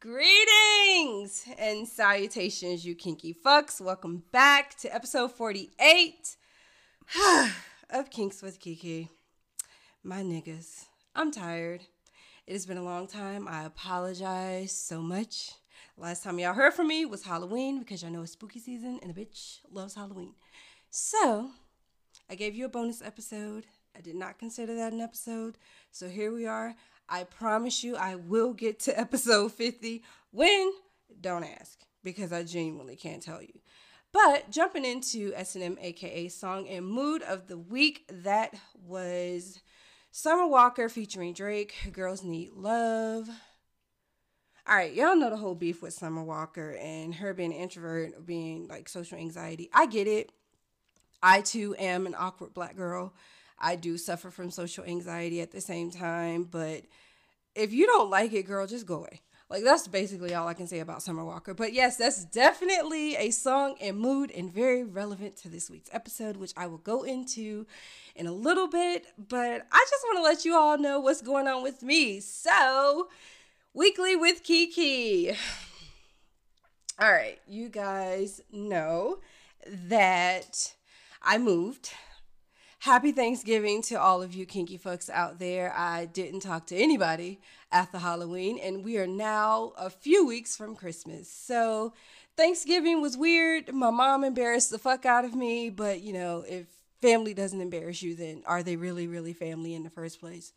[0.00, 3.80] Greetings and salutations, you kinky fucks.
[3.80, 6.36] Welcome back to episode 48
[7.90, 9.08] of Kinks with Kiki.
[10.04, 10.84] My niggas,
[11.16, 11.80] I'm tired.
[12.46, 13.48] It has been a long time.
[13.48, 15.50] I apologize so much.
[15.96, 19.10] Last time y'all heard from me was Halloween because y'all know it's spooky season and
[19.10, 20.34] a bitch loves Halloween.
[20.90, 21.50] So,
[22.30, 23.66] I gave you a bonus episode.
[23.96, 25.58] I did not consider that an episode.
[25.90, 26.76] So here we are.
[27.08, 30.02] I promise you I will get to episode 50.
[30.30, 30.72] When?
[31.20, 33.60] Don't ask because I genuinely can't tell you.
[34.12, 38.54] But jumping into S&M aka song and mood of the week that
[38.86, 39.60] was
[40.10, 43.28] Summer Walker featuring Drake, Girls Need Love.
[44.66, 48.26] All right, y'all know the whole beef with Summer Walker and her being an introvert,
[48.26, 49.70] being like social anxiety.
[49.72, 50.32] I get it.
[51.22, 53.14] I too am an awkward black girl.
[53.60, 56.82] I do suffer from social anxiety at the same time, but
[57.54, 59.20] if you don't like it, girl, just go away.
[59.50, 61.54] Like that's basically all I can say about Summer Walker.
[61.54, 66.36] But yes, that's definitely a song and mood and very relevant to this week's episode,
[66.36, 67.66] which I will go into
[68.14, 69.06] in a little bit.
[69.16, 72.20] But I just want to let you all know what's going on with me.
[72.20, 73.08] So,
[73.72, 75.32] weekly with Kiki.
[77.00, 79.20] All right, you guys know
[79.66, 80.74] that
[81.22, 81.92] I moved.
[82.82, 85.74] Happy Thanksgiving to all of you kinky folks out there.
[85.76, 87.40] I didn't talk to anybody
[87.72, 91.28] after Halloween, and we are now a few weeks from Christmas.
[91.28, 91.92] So,
[92.36, 93.74] Thanksgiving was weird.
[93.74, 96.68] My mom embarrassed the fuck out of me, but you know, if
[97.02, 100.52] family doesn't embarrass you, then are they really, really family in the first place?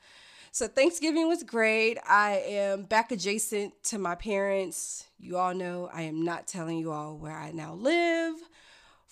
[0.52, 1.97] So, Thanksgiving was great.
[2.08, 5.08] I am back adjacent to my parents.
[5.17, 8.35] You all know I am not telling you all where I now live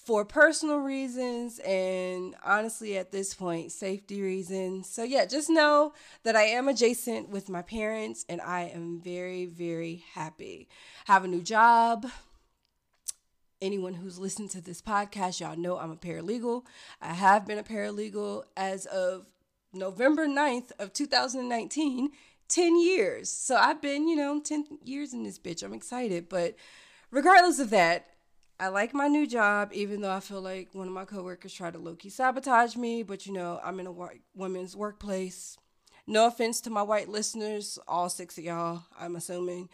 [0.10, 4.90] for personal reasons and honestly at this point safety reasons.
[4.90, 5.94] So yeah just know
[6.24, 10.68] that i am adjacent with my parents and i am very very happy.
[11.06, 12.08] Have a new job.
[13.62, 16.64] Anyone who's listened to this podcast y'all know i'm a paralegal.
[17.00, 19.28] I have been a paralegal as of
[19.74, 22.10] november 9th of 2019
[22.48, 23.30] 10 years.
[23.30, 25.62] So i've been you know 10 years in this bitch.
[25.62, 26.30] I'm excited.
[26.30, 26.56] But
[27.12, 28.08] regardless of that
[28.62, 31.74] I like my new job, even though I feel like one of my coworkers tried
[31.74, 33.04] to low key sabotage me.
[33.04, 35.58] But you know, I'm in a white women's workplace.
[36.06, 39.70] No offense to my white listeners, all six of y'all, I'm assuming.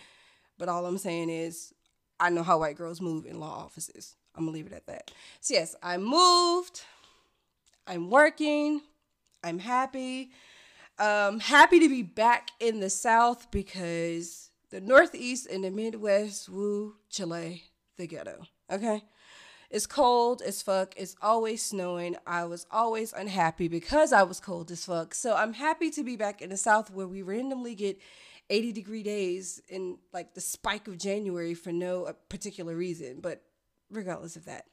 [0.58, 1.74] But all I'm saying is,
[2.20, 4.16] I know how white girls move in law offices.
[4.36, 5.12] I'm gonna leave it at that.
[5.42, 6.82] So, yes, I moved.
[7.88, 8.82] I'm working.
[9.44, 10.30] I'm happy.
[11.00, 16.96] Um, happy to be back in the South because the Northeast and the Midwest, woo,
[17.10, 17.64] Chile,
[17.98, 18.46] the ghetto.
[18.72, 19.04] Okay.
[19.70, 20.94] It's cold as fuck.
[20.96, 22.16] It's always snowing.
[22.26, 25.14] I was always unhappy because I was cold as fuck.
[25.14, 28.00] So I'm happy to be back in the South where we randomly get
[28.50, 33.20] 80 degree days in like the spike of January for no uh, particular reason.
[33.22, 33.42] But
[33.92, 34.66] regardless of that.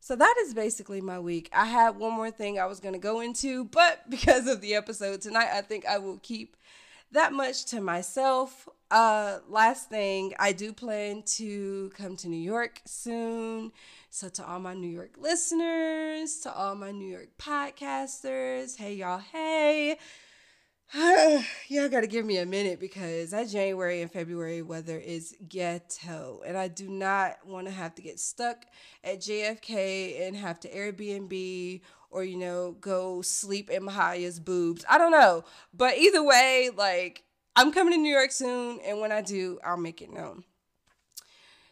[0.00, 1.50] So that is basically my week.
[1.52, 4.74] I had one more thing I was going to go into, but because of the
[4.74, 6.56] episode tonight, I think I will keep
[7.12, 8.68] that much to myself.
[8.90, 13.70] Uh, last thing, I do plan to come to New York soon.
[14.10, 19.18] So, to all my New York listeners, to all my New York podcasters, hey y'all,
[19.18, 19.96] hey.
[21.68, 26.40] y'all gotta give me a minute because that January and February weather is ghetto.
[26.44, 28.64] And I do not want to have to get stuck
[29.04, 31.80] at JFK and have to Airbnb
[32.10, 34.84] or, you know, go sleep in Mahaya's boobs.
[34.90, 35.44] I don't know.
[35.72, 37.22] But either way, like,
[37.56, 40.44] I'm coming to New York soon, and when I do, I'll make it known.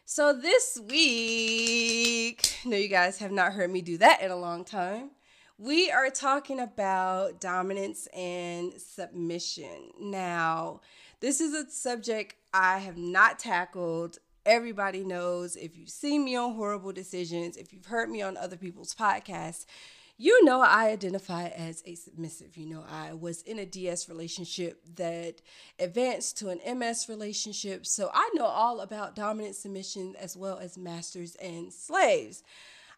[0.05, 4.65] So this week, no, you guys have not heard me do that in a long
[4.65, 5.11] time.
[5.57, 9.91] We are talking about dominance and submission.
[9.99, 10.81] Now,
[11.19, 14.17] this is a subject I have not tackled.
[14.45, 18.57] Everybody knows if you've seen me on Horrible Decisions, if you've heard me on other
[18.57, 19.65] people's podcasts,
[20.21, 22.57] you know I identify as a submissive.
[22.57, 25.41] You know, I was in a DS relationship that
[25.79, 27.85] advanced to an MS relationship.
[27.85, 32.43] So I know all about dominant submission as well as masters and slaves.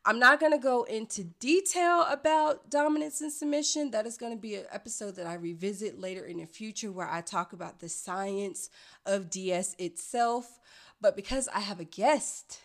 [0.03, 3.91] I'm not going to go into detail about dominance and submission.
[3.91, 7.07] That is going to be an episode that I revisit later in the future where
[7.07, 8.71] I talk about the science
[9.05, 10.59] of DS itself.
[10.99, 12.61] But because I have a guest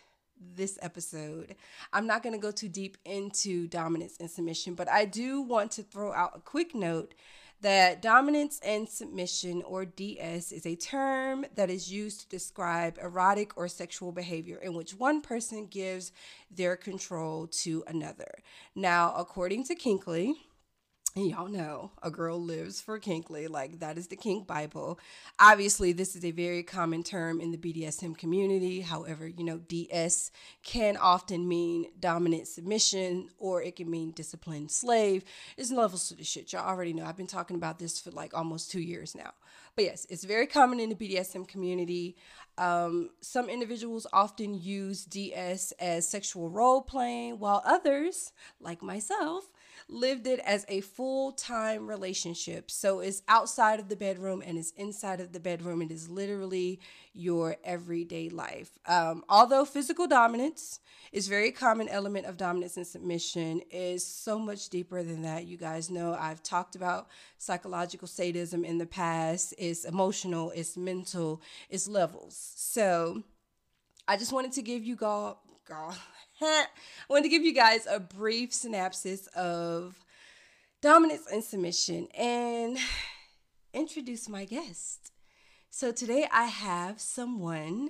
[0.55, 1.55] this episode.
[1.93, 5.71] I'm not going to go too deep into dominance and submission, but I do want
[5.73, 7.13] to throw out a quick note
[7.61, 13.57] that dominance and submission, or DS, is a term that is used to describe erotic
[13.57, 16.11] or sexual behavior in which one person gives
[16.51, 18.39] their control to another.
[18.75, 20.35] Now, according to Kinkly,
[21.25, 24.99] y'all know a girl lives for kinkly like that is the kink bible.
[25.39, 28.81] Obviously this is a very common term in the bdsm community.
[28.81, 30.31] However you know ds
[30.63, 35.23] can often mean dominant submission or it can mean disciplined slave.
[35.57, 36.53] It's levels to the shit.
[36.53, 37.05] Y'all already know.
[37.05, 39.31] I've been talking about this for like almost two years now.
[39.75, 42.15] But yes it's very common in the bdsm community.
[42.59, 49.51] Um, some individuals often use ds as sexual role playing while others like myself
[49.87, 52.69] lived it as a full time relationship.
[52.71, 55.81] So it's outside of the bedroom and it's inside of the bedroom.
[55.81, 56.79] It is literally
[57.13, 58.77] your everyday life.
[58.85, 60.79] Um, although physical dominance
[61.11, 65.45] is very common element of dominance and submission, is so much deeper than that.
[65.45, 67.07] You guys know I've talked about
[67.37, 69.53] psychological sadism in the past.
[69.57, 72.53] It's emotional, it's mental, it's levels.
[72.55, 73.23] So
[74.07, 75.43] I just wanted to give you all,
[76.41, 76.65] I
[77.09, 80.03] want to give you guys a brief synopsis of
[80.81, 82.77] dominance and submission and
[83.73, 85.11] introduce my guest.
[85.71, 87.89] So today I have someone.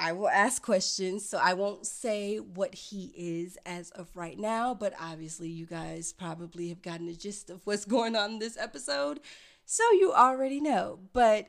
[0.00, 4.74] I will ask questions, so I won't say what he is as of right now,
[4.74, 8.56] but obviously, you guys probably have gotten the gist of what's going on in this
[8.56, 9.20] episode,
[9.64, 10.98] so you already know.
[11.12, 11.46] But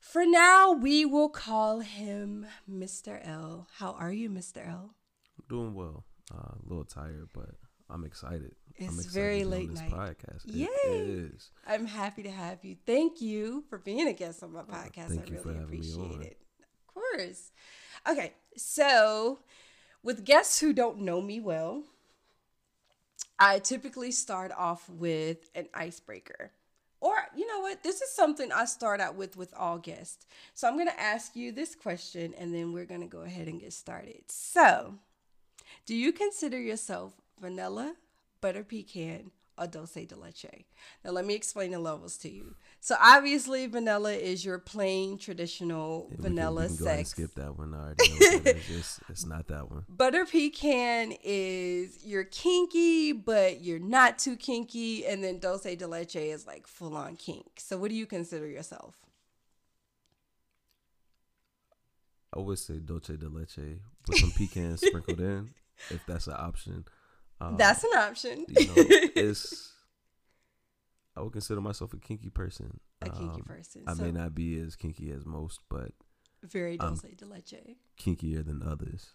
[0.00, 3.20] for now, we will call him Mr.
[3.26, 3.68] L.
[3.76, 4.66] How are you, Mr.
[4.66, 4.94] L?
[5.48, 6.04] Doing well.
[6.32, 7.50] Uh, a little tired, but
[7.90, 8.54] I'm excited.
[8.76, 9.90] It's I'm excited very late this night.
[9.90, 10.42] podcast.
[10.46, 10.66] Yay!
[10.84, 11.50] It is.
[11.66, 12.76] I'm happy to have you.
[12.86, 15.08] Thank you for being a guest on my podcast.
[15.08, 16.22] thank I you for really me appreciate on.
[16.22, 16.38] it.
[16.88, 17.50] Of course.
[18.08, 19.40] Okay, so
[20.02, 21.82] with guests who don't know me well,
[23.38, 26.52] I typically start off with an icebreaker.
[27.00, 27.82] Or, you know what?
[27.82, 30.24] This is something I start out with with all guests.
[30.54, 33.48] So I'm going to ask you this question and then we're going to go ahead
[33.48, 34.22] and get started.
[34.28, 34.94] So,
[35.86, 37.94] do you consider yourself vanilla,
[38.40, 40.64] butter pecan, or dulce de leche?
[41.04, 42.54] Now, let me explain the levels to you.
[42.80, 46.98] So, obviously, vanilla is your plain traditional Yeah, we can- vanilla we can, go ahead
[46.98, 47.10] and sex.
[47.10, 47.74] skip that one.
[47.74, 48.50] I already.
[48.70, 49.84] It's, it's not that one.
[49.88, 55.04] Butter pecan is you're kinky, but you're not too kinky.
[55.06, 57.46] And then dulce de leche is like full on kink.
[57.58, 58.96] So, what do you consider yourself?
[62.34, 65.50] I would say dulce de leche with some pecans sprinkled in,
[65.90, 66.84] if that's an option.
[67.40, 68.44] Um, That's an option.
[68.48, 68.72] you know,
[69.16, 69.72] it's.
[71.16, 72.78] I would consider myself a kinky person.
[73.02, 73.82] a kinky Um, person.
[73.86, 75.90] I so, may not be as kinky as most, but
[76.42, 77.76] very dulce de leche.
[77.98, 79.10] kinkier than others.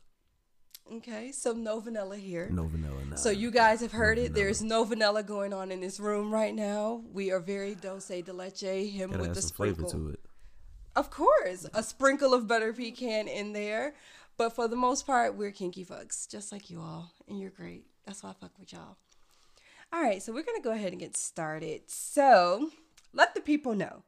[0.91, 2.49] Okay, so no vanilla here.
[2.49, 3.03] No vanilla.
[3.09, 3.15] Nah.
[3.17, 4.21] So you guys have No heard it.
[4.31, 4.35] vanilla.
[4.35, 7.03] There's no vanilla going on in this room right now.
[7.11, 8.61] We are very dulce de leche.
[8.91, 9.89] Him gotta with the sprinkle.
[9.89, 10.19] to it.
[10.95, 13.95] Of course, a sprinkle of butter pecan in there.
[14.37, 17.11] But for the most part, we're kinky fucks, just like you all.
[17.27, 17.85] And you're great.
[18.05, 18.97] That's why I fuck with y'all.
[19.91, 21.83] All right, so we're going to go ahead and get started.
[21.87, 22.69] So
[23.13, 24.03] let the people know.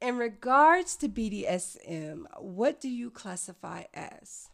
[0.00, 4.48] In regards to BDSM, what do you classify as?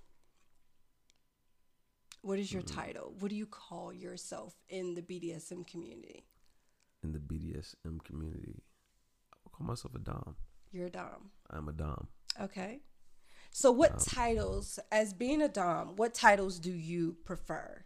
[2.21, 2.75] What is your mm.
[2.75, 3.15] title?
[3.19, 6.27] What do you call yourself in the BDSM community?
[7.03, 8.63] In the BDSM community,
[9.33, 10.37] I would call myself a dom.
[10.71, 11.31] You're a Dom.
[11.49, 12.09] I'm a dom.
[12.41, 12.81] Okay.
[13.51, 17.85] So, what titles, as being a Dom, what titles do you prefer?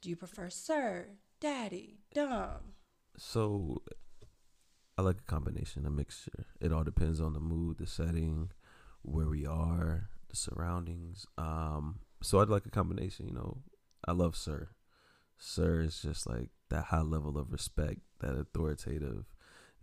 [0.00, 1.08] Do you prefer Sir,
[1.40, 2.74] Daddy, Dom?
[3.16, 3.82] So
[4.98, 6.46] I like a combination, a mixture.
[6.60, 8.50] It all depends on the mood, the setting,
[9.02, 11.26] where we are, the surroundings.
[11.38, 13.28] Um, so I'd like a combination.
[13.28, 13.58] You know,
[14.06, 14.70] I love Sir.
[15.38, 18.36] Sir is just like that high level of respect, that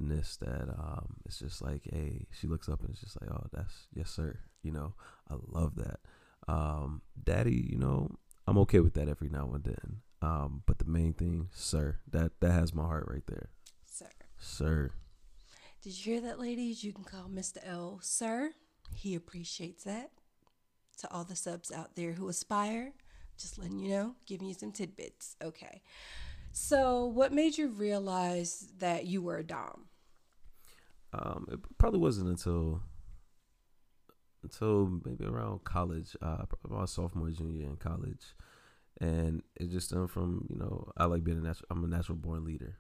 [0.01, 0.37] authoritativeness.
[0.39, 3.87] That um, it's just like, hey, she looks up and it's just like, oh, that's
[3.93, 4.39] yes, sir.
[4.63, 4.93] You know,
[5.29, 5.99] I love that.
[6.47, 8.09] Um, Daddy, you know,
[8.47, 10.01] I'm okay with that every now and then.
[10.21, 13.49] Um, but the main thing, sir, that that has my heart right there,
[13.85, 14.09] Sir.
[14.37, 14.91] sir.
[15.81, 16.83] Did you hear that, ladies?
[16.83, 17.57] You can call Mr.
[17.65, 18.51] L Sir.
[18.93, 20.11] He appreciates that.
[20.99, 22.93] To all the subs out there who aspire,
[23.35, 25.35] just letting you know, giving you some tidbits.
[25.41, 25.81] Okay.
[26.51, 29.85] So, what made you realize that you were a Dom?
[31.13, 32.81] Um, it probably wasn't until
[34.43, 38.35] until maybe around college, uh, my sophomore junior year in college,
[38.99, 41.67] and it just stemmed from you know I like being a natural.
[41.69, 42.77] I'm a natural born leader,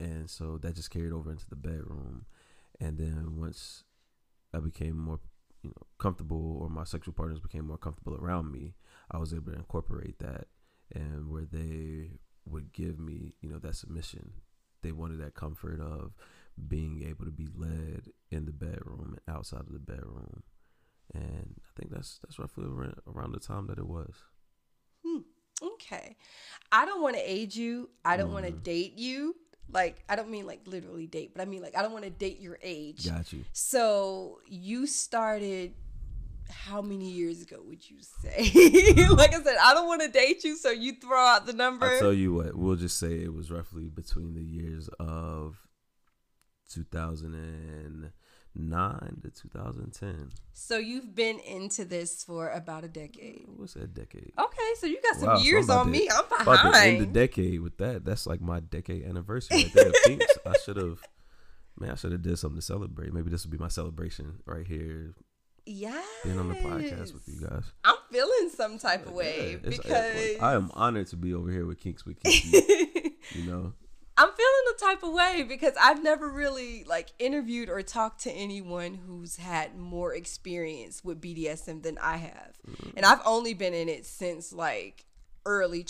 [0.00, 2.26] and so that just carried over into the bedroom,
[2.80, 3.84] and then once
[4.52, 5.20] I became more
[5.62, 8.74] you know comfortable, or my sexual partners became more comfortable around me,
[9.10, 10.48] I was able to incorporate that,
[10.94, 14.32] and where they would give me you know that submission,
[14.82, 16.12] they wanted that comfort of
[16.68, 20.42] being able to be led in the bedroom and outside of the bedroom.
[21.12, 24.14] And I think that's that's roughly around, the time that it was.
[25.04, 25.18] Hmm.
[25.62, 26.16] Okay.
[26.72, 27.90] I don't want to age you.
[28.04, 28.62] I don't want to mm-hmm.
[28.62, 29.36] date you.
[29.70, 32.10] Like I don't mean like literally date, but I mean like I don't want to
[32.10, 33.08] date your age.
[33.08, 33.44] Got you.
[33.52, 35.74] So you started
[36.50, 38.50] how many years ago would you say?
[39.10, 41.86] like I said, I don't want to date you, so you throw out the number.
[41.86, 45.56] I'll tell you what, we'll just say it was roughly between the years of
[46.70, 50.30] 2009 to 2010.
[50.52, 53.44] So you've been into this for about a decade.
[53.56, 54.32] What's that decade?
[54.38, 56.08] Okay, so you got some Wow, years I'm on to- me.
[56.10, 58.04] I'm About to end the decade with that.
[58.04, 59.92] That's like my decade anniversary right there.
[60.06, 60.26] Pinks.
[60.46, 60.98] I should have,
[61.78, 63.12] man, I should have did something to celebrate.
[63.12, 65.14] Maybe this would be my celebration right here,
[65.66, 66.00] Yeah.
[66.24, 67.64] being on the podcast with you guys.
[67.84, 71.66] I'm feeling some type of way Yeah, because I am honored to be over here
[71.66, 73.16] with Kinks with Kiki.
[73.34, 73.72] you know,
[74.16, 78.94] I'm feeling type of way because I've never really like interviewed or talked to anyone
[78.94, 82.52] who's had more experience with BDSM than I have.
[82.68, 82.90] Mm-hmm.
[82.96, 85.04] And I've only been in it since like
[85.46, 85.82] early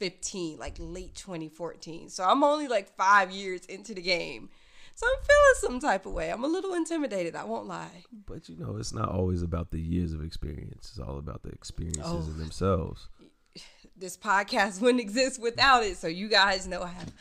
[0.00, 2.08] 2015, like late 2014.
[2.10, 4.50] So I'm only like 5 years into the game.
[4.94, 6.30] So I'm feeling some type of way.
[6.30, 8.04] I'm a little intimidated, I won't lie.
[8.26, 10.90] but you know, it's not always about the years of experience.
[10.90, 12.18] It's all about the experiences Oh.
[12.30, 13.08] in themselves.
[13.94, 15.96] This podcast wouldn't exist without it.
[15.96, 17.12] So you guys know I have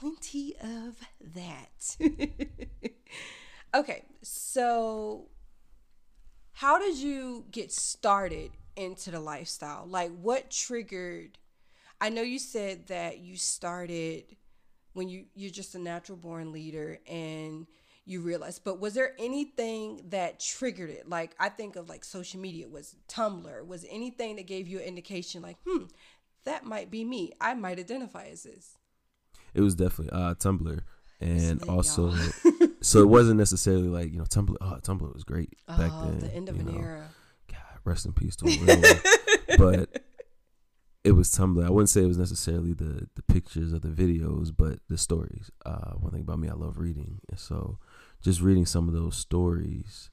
[0.00, 0.96] plenty of
[1.34, 1.96] that.
[3.74, 5.28] okay, so
[6.52, 9.84] how did you get started into the lifestyle?
[9.86, 11.38] Like what triggered
[12.00, 14.24] I know you said that you started
[14.92, 17.66] when you you're just a natural born leader and
[18.04, 22.40] you realized but was there anything that triggered it like i think of like social
[22.40, 25.84] media was tumblr was anything that gave you an indication like hmm
[26.44, 28.76] that might be me i might identify as this
[29.54, 30.80] It was definitely uh, Tumblr,
[31.20, 32.14] and lit, also,
[32.80, 34.56] so it wasn't necessarily like you know Tumblr.
[34.60, 36.18] Oh, Tumblr was great back oh then.
[36.20, 36.78] the end of an know.
[36.78, 37.08] era
[37.48, 40.02] God, rest in peace to a real but
[41.04, 41.64] it was Tumblr.
[41.64, 45.50] I wouldn't say it was necessarily the the pictures or the videos, but the stories.
[45.66, 47.78] Uh, one thing about me, I love reading, and so
[48.22, 50.10] just reading some of those stories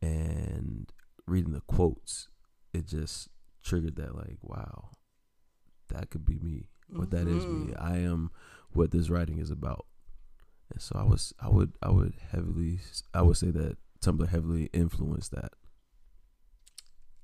[0.00, 0.90] and
[1.26, 2.28] reading the quotes,
[2.72, 3.28] it just
[3.62, 4.90] triggered that like, wow,
[5.88, 6.68] that could be me.
[6.90, 7.72] What that is me.
[7.74, 7.82] Mhm.
[7.82, 8.30] I am
[8.72, 9.86] what this writing is about.
[10.70, 12.80] And so I was, I would, I would heavily,
[13.14, 15.52] I would say that Tumblr heavily influenced that.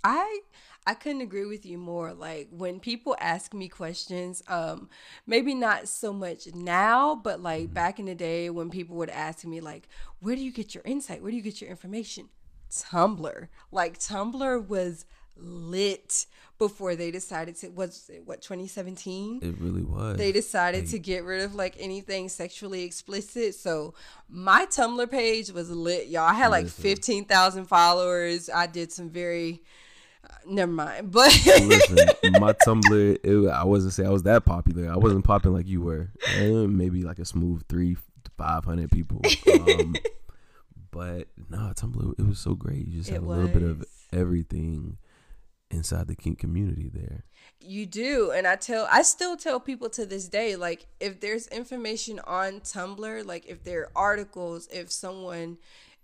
[0.02, 0.40] I
[0.86, 2.12] I couldn't agree with you more.
[2.12, 4.90] Like when people ask me questions, um,
[5.26, 9.46] maybe not so much now, but like back in the day when people would ask
[9.46, 9.88] me like,
[10.20, 11.22] "Where do you get your insight?
[11.22, 12.28] Where do you get your information?"
[12.70, 13.48] Tumblr.
[13.72, 16.26] Like Tumblr was lit
[16.58, 20.16] before they decided to was it what 2017 It really was.
[20.16, 23.54] they decided Like, to get rid of like anything sexually explicit.
[23.56, 23.94] So
[24.28, 26.22] my Tumblr page was lit, y'all.
[26.28, 26.82] I had like Listen.
[26.82, 28.48] fifteen thousand followers.
[28.48, 29.62] I did some very
[30.22, 31.98] uh, never mind, but Listen,
[32.40, 34.90] my Tumblr, it, I wasn't say I was that popular.
[34.90, 36.08] I wasn't popping like you were.
[36.36, 39.20] Eh, maybe like a smooth three to five hundred people.
[39.52, 39.96] Um,
[40.92, 42.86] but no, Tumblr, it was so great.
[42.86, 44.98] You just It had a little bit of everything
[45.74, 47.24] inside the kink community there.
[47.60, 51.46] You do, and I tell I still tell people to this day like if there's
[51.48, 55.58] information on Tumblr, like if there are articles, if someone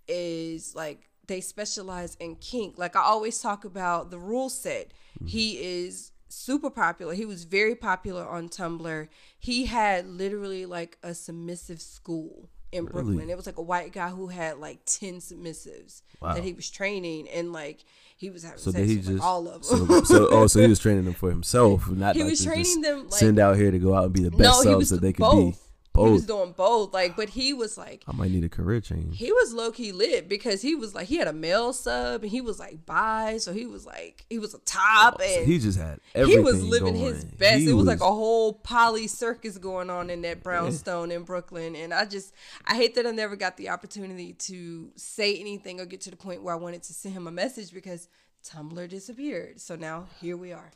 [0.07, 4.87] is like they specialize in kink, like I always talk about the rule set.
[5.17, 5.27] Mm-hmm.
[5.27, 5.51] He
[5.83, 7.13] is super popular.
[7.13, 9.07] He was very popular on Tumblr.
[9.39, 13.03] He had literally like a submissive school in Really?
[13.03, 13.29] Brooklyn.
[13.29, 16.33] It was like a white guy who had like 10 submissives Wow.
[16.33, 17.83] that he was training and like
[18.21, 19.87] he was having So sex he with just all of them.
[19.87, 22.81] so, so oh so he was training them for himself, not He like was training
[22.81, 25.01] them, like- send out here to go out and be the best no, selves that
[25.01, 25.55] they could both.
[25.55, 25.59] be.
[25.93, 26.07] Both.
[26.07, 26.93] He was doing both.
[26.93, 29.17] Like, but he was like, I might need a career change.
[29.17, 32.31] he was low key lit because he was like, he had a male sub and
[32.31, 35.59] he was like bi, so he was like, he was a top So and he
[35.59, 37.59] just had he was living his best.
[37.59, 41.75] He it was, like a whole poly circus going on in that brownstone in Brooklyn,
[41.75, 42.33] and I just,
[42.65, 46.17] I hate that I never got the opportunity to say anything or get to the
[46.17, 48.07] point where I wanted to send him a message because
[48.45, 49.59] Tumblr disappeared.
[49.59, 50.71] So now here we are.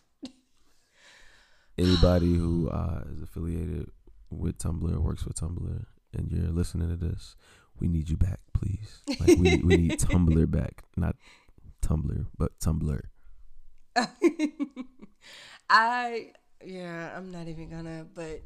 [1.78, 3.90] anybody who uh, is affiliated
[4.38, 7.36] with Tumblr or works with Tumblr and you're listening to this,
[7.80, 9.02] we need you back, please.
[9.20, 11.16] Like we, we need Tumblr back, not
[11.82, 13.02] Tumblr, but Tumblr.
[15.70, 16.32] I
[16.64, 18.06] yeah, I'm not even gonna.
[18.14, 18.42] But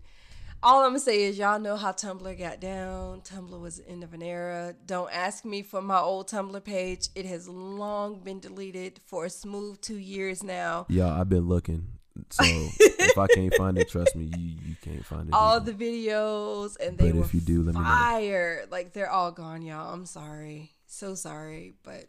[0.61, 3.21] all I'm gonna say is y'all know how Tumblr got down.
[3.21, 4.75] Tumblr was the end of an era.
[4.85, 7.09] Don't ask me for my old Tumblr page.
[7.15, 10.85] It has long been deleted for a smooth two years now.
[10.89, 11.98] Y'all, I've been looking.
[12.29, 15.33] So if I can't find it, trust me, you you can't find it.
[15.33, 15.71] All either.
[15.71, 17.87] the videos and they But were if you do, let me know.
[17.87, 18.65] fire.
[18.71, 19.93] Like they're all gone, y'all.
[19.93, 22.05] I'm sorry, so sorry, but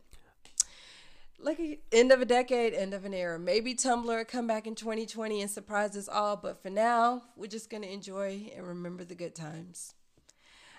[1.38, 1.59] like
[1.93, 3.38] end of a decade, end of an era.
[3.38, 7.71] Maybe Tumblr come back in 2020 and surprise us all, but for now, we're just
[7.71, 9.95] going to enjoy and remember the good times.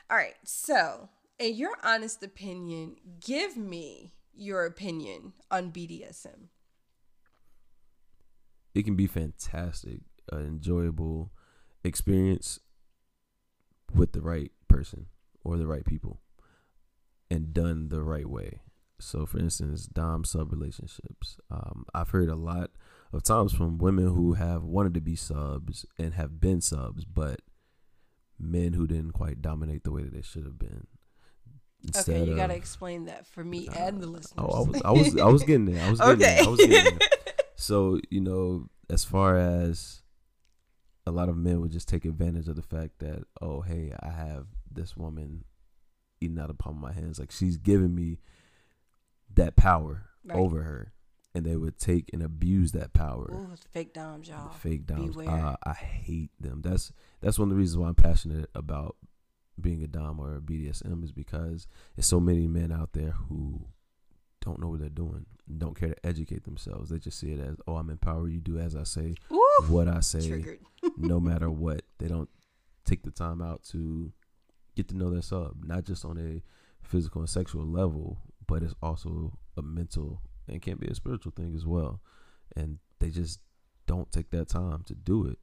[0.10, 1.10] All right, so
[1.40, 6.50] in your honest opinion, give me your opinion on BDSM.
[8.74, 10.02] It can be fantastic,
[10.32, 11.32] an enjoyable
[11.84, 12.60] experience
[13.94, 15.08] with the right person
[15.44, 16.20] or the right people
[17.30, 18.60] and done the right way.
[19.00, 21.38] So, for instance, dom sub relationships.
[21.50, 22.72] Um, I've heard a lot
[23.12, 27.42] of times from women who have wanted to be subs and have been subs, but
[28.40, 30.88] men who didn't quite dominate the way that they should have been.
[31.84, 34.34] Instead okay, you got to explain that for me uh, and the listeners.
[34.38, 35.84] Oh, I was, I was, I was getting there.
[35.84, 36.36] I was getting okay.
[36.36, 36.44] there.
[36.44, 37.10] I was getting there.
[37.62, 40.02] So, you know, as far as
[41.06, 44.10] a lot of men would just take advantage of the fact that, oh, hey, I
[44.10, 45.44] have this woman
[46.20, 47.20] eating out of palm of my hands.
[47.20, 48.18] Like she's giving me
[49.36, 50.38] that power right.
[50.38, 50.94] over her.
[51.36, 53.32] And they would take and abuse that power.
[53.32, 54.50] Ooh, fake doms, y'all.
[54.50, 55.16] fake doms.
[55.16, 56.62] Uh, I hate them.
[56.62, 56.92] That's
[57.22, 58.98] that's one of the reasons why I'm passionate about
[59.62, 63.68] being a dom or a BDSM is because there's so many men out there who
[64.42, 65.26] don't know what they're doing,
[65.58, 66.90] don't care to educate themselves.
[66.90, 68.32] They just see it as, oh, I'm empowered.
[68.32, 70.58] You do as I say, Ooh, what I say,
[70.98, 71.84] no matter what.
[72.00, 72.30] They don't
[72.86, 74.12] take the time out to
[74.76, 76.42] get to know their sub, not just on a
[76.86, 81.54] physical and sexual level, but it's also a mental and can be a spiritual thing
[81.56, 82.02] as well.
[82.56, 83.40] And they just
[83.88, 85.38] don't take that time to do it.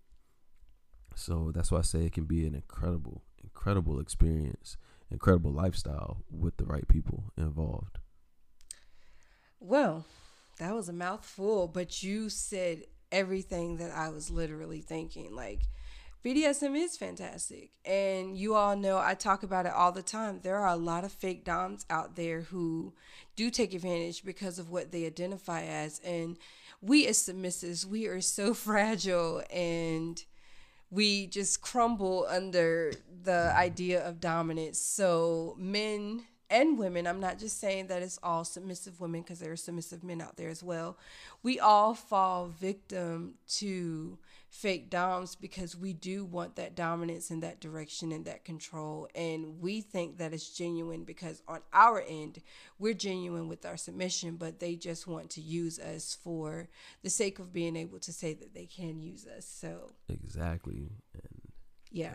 [1.14, 4.76] So that's why I say it can be an incredible, incredible experience,
[5.10, 7.98] incredible lifestyle with the right people involved.
[9.60, 10.06] Well,
[10.58, 15.34] that was a mouthful, but you said everything that I was literally thinking.
[15.34, 15.60] Like,
[16.24, 17.70] BDSM is fantastic.
[17.84, 20.40] And you all know I talk about it all the time.
[20.42, 22.92] There are a lot of fake DOMs out there who
[23.36, 26.00] do take advantage because of what they identify as.
[26.04, 26.36] And
[26.82, 30.22] we as submissives, we are so fragile and
[30.90, 34.80] we just crumble under the idea of dominance.
[34.80, 39.52] So men and women, I'm not just saying that it's all submissive women because there
[39.52, 40.96] are submissive men out there as well.
[41.42, 44.18] We all fall victim to
[44.48, 49.08] fake doms because we do want that dominance and that direction and that control.
[49.14, 52.40] And we think that it's genuine because on our end
[52.78, 56.68] we're genuine with our submission but they just want to use us for
[57.02, 59.44] the sake of being able to say that they can use us.
[59.44, 60.92] So exactly.
[61.12, 61.52] And
[61.90, 62.14] yeah.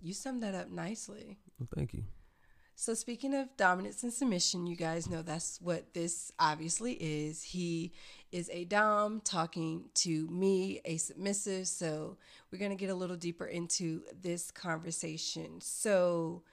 [0.00, 1.36] You summed that up nicely.
[1.58, 2.04] Well thank you
[2.80, 7.42] so, speaking of dominance and submission, you guys know that's what this obviously is.
[7.42, 7.90] He
[8.30, 11.66] is a Dom talking to me, a submissive.
[11.66, 12.18] So,
[12.52, 15.60] we're going to get a little deeper into this conversation.
[15.60, 16.44] So,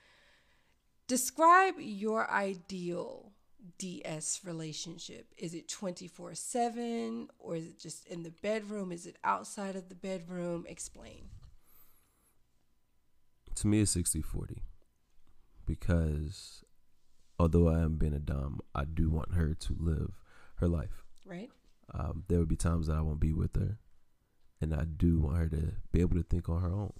[1.05, 3.31] describe your ideal
[3.77, 5.27] DS relationship.
[5.37, 8.91] Is it 24 7 or is it just in the bedroom?
[8.91, 10.65] Is it outside of the bedroom?
[10.67, 11.29] Explain.
[13.57, 14.63] To me, it's 60 40
[15.65, 16.63] because
[17.39, 20.13] although I am being a dom, I do want her to live
[20.57, 21.03] her life.
[21.25, 21.49] Right.
[21.93, 23.77] Um, there would be times that I won't be with her,
[24.61, 26.93] and I do want her to be able to think on her own.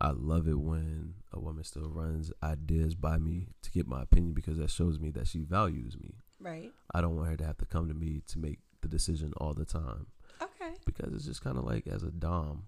[0.00, 4.32] I love it when a woman still runs ideas by me to get my opinion
[4.32, 6.14] because that shows me that she values me.
[6.40, 6.72] Right.
[6.94, 9.52] I don't want her to have to come to me to make the decision all
[9.52, 10.06] the time.
[10.40, 10.72] Okay.
[10.86, 12.64] Because it's just kind of like as a dom,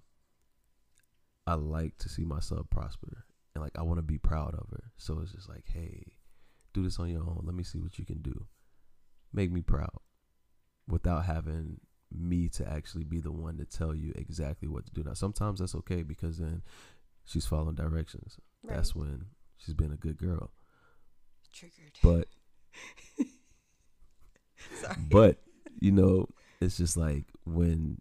[1.46, 4.92] I like to see myself prosper and like I want to be proud of her.
[4.96, 6.04] So it's just like, hey,
[6.72, 7.42] do this on your own.
[7.44, 8.46] Let me see what you can do.
[9.32, 9.98] Make me proud
[10.88, 11.80] without having
[12.14, 15.02] me to actually be the one to tell you exactly what to do.
[15.02, 16.62] Now, sometimes that's okay because then
[17.24, 18.38] she's following directions.
[18.62, 18.76] Right.
[18.76, 20.50] That's when she's been a good girl.
[21.52, 21.98] Triggered.
[22.02, 22.28] But
[25.10, 25.38] But,
[25.80, 26.28] you know,
[26.60, 27.98] it's just like when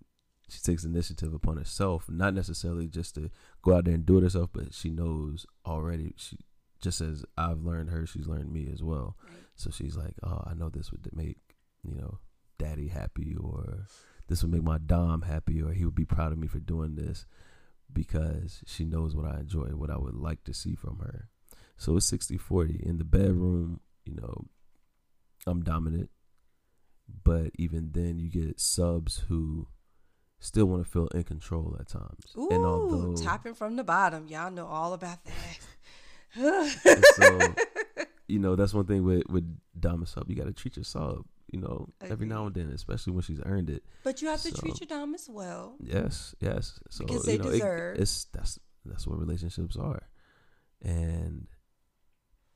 [0.51, 3.29] she takes initiative upon herself, not necessarily just to
[3.61, 6.13] go out there and do it herself, but she knows already.
[6.17, 6.37] She
[6.81, 9.15] just as I've learned her, she's learned me as well.
[9.55, 11.37] So she's like, oh, I know this would make
[11.83, 12.19] you know
[12.57, 13.85] daddy happy, or
[14.27, 16.95] this would make my dom happy, or he would be proud of me for doing
[16.95, 17.25] this
[17.93, 21.29] because she knows what I enjoy, what I would like to see from her.
[21.77, 22.81] So it's 60 40.
[22.85, 24.45] In the bedroom, you know,
[25.47, 26.09] I'm dominant.
[27.23, 29.67] But even then, you get subs who
[30.41, 32.25] still want to feel in control at times.
[32.38, 36.95] Ooh, and although topping from the bottom, y'all know all about that.
[37.15, 37.39] so,
[38.27, 40.30] you know, that's one thing with with Dama sub.
[40.30, 42.12] You got to treat your sub, you know, Agreed.
[42.12, 43.84] every now and then, especially when she's earned it.
[44.04, 45.75] But you have so, to treat your Dom as well.
[45.80, 46.80] Yes, yes.
[46.89, 47.95] So because they you know, deserve.
[47.95, 50.10] It, it's that's that's what relationships are,
[50.82, 51.47] and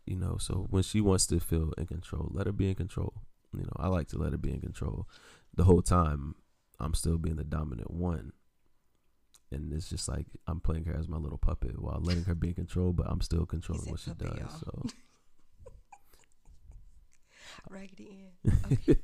[0.06, 0.38] you know.
[0.40, 3.14] So when she wants to feel in control, let her be in control.
[3.54, 5.08] You know, I like to let her be in control.
[5.54, 6.36] The whole time,
[6.80, 8.34] I'm still being the dominant one,
[9.52, 12.50] and it's just like I'm playing her as my little puppet while letting her be
[12.50, 14.40] in control, but I'm still controlling what she puppet, does.
[14.40, 14.50] y'all.
[14.60, 14.84] So
[17.70, 18.60] Raggedy Ann.
[18.72, 18.98] Okay.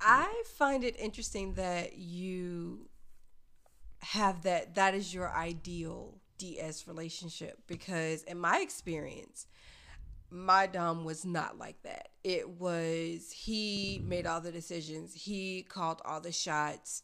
[0.00, 2.88] I find it interesting that you
[4.00, 9.46] have that that is your ideal DS relationship because in my experience
[10.30, 12.08] my dom was not like that.
[12.24, 14.34] It was he made mm-hmm.
[14.34, 15.14] all the decisions.
[15.14, 17.02] He called all the shots.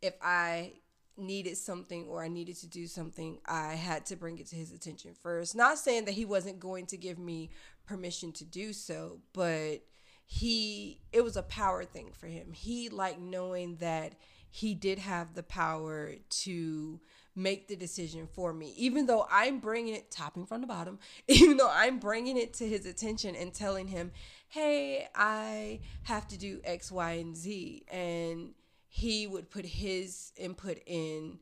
[0.00, 0.74] If I
[1.16, 4.72] needed something or I needed to do something, I had to bring it to his
[4.72, 5.54] attention first.
[5.54, 7.50] Not saying that he wasn't going to give me
[7.86, 9.82] permission to do so, but
[10.26, 12.52] he it was a power thing for him.
[12.52, 14.14] He liked knowing that
[14.50, 17.00] he did have the power to
[17.34, 18.74] make the decision for me.
[18.76, 22.68] Even though i'm bringing it topping from the bottom even though i'm bringing it to
[22.68, 24.12] his attention and telling him
[24.48, 28.50] hey i have to do x y and z and
[28.88, 31.38] he would put his input in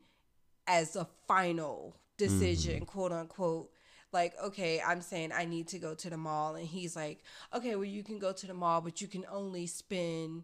[0.67, 2.85] as a final decision mm-hmm.
[2.85, 3.71] quote unquote.
[4.13, 7.23] Like okay i'm saying i need to go to the mall and he's like
[7.55, 10.43] okay well you can go to the mall but you can only spend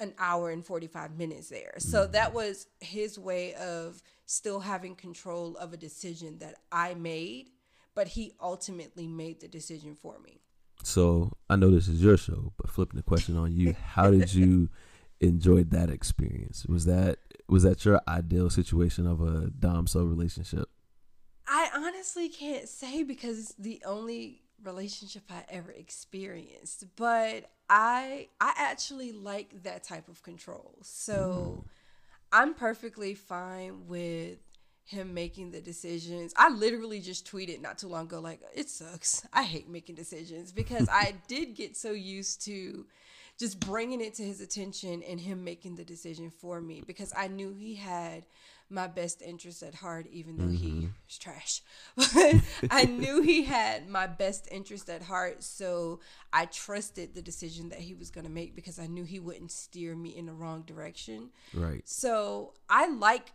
[0.00, 1.74] an hour and 45 minutes there.
[1.78, 2.12] So mm-hmm.
[2.12, 7.50] that was his way of still having control of a decision that I made,
[7.94, 10.40] but he ultimately made the decision for me.
[10.82, 14.34] So I know this is your show, but flipping the question on you, how did
[14.34, 14.68] you
[15.20, 16.66] enjoy that experience?
[16.66, 20.68] Was that was that your ideal situation of a dom sub relationship?
[21.46, 28.52] I honestly can't say because it's the only relationship I ever experienced, but I I
[28.56, 30.78] actually like that type of control.
[30.82, 31.68] So mm.
[32.34, 34.38] I'm perfectly fine with
[34.84, 36.34] him making the decisions.
[36.36, 39.24] I literally just tweeted not too long ago like it sucks.
[39.32, 42.86] I hate making decisions because I did get so used to
[43.38, 47.28] just bringing it to his attention and him making the decision for me because I
[47.28, 48.26] knew he had
[48.70, 51.62] my best interest at heart, even though he was trash.
[51.96, 52.36] But
[52.70, 56.00] I knew he had my best interest at heart, so
[56.32, 59.52] I trusted the decision that he was going to make because I knew he wouldn't
[59.52, 61.30] steer me in the wrong direction.
[61.52, 61.82] Right.
[61.84, 63.32] So I like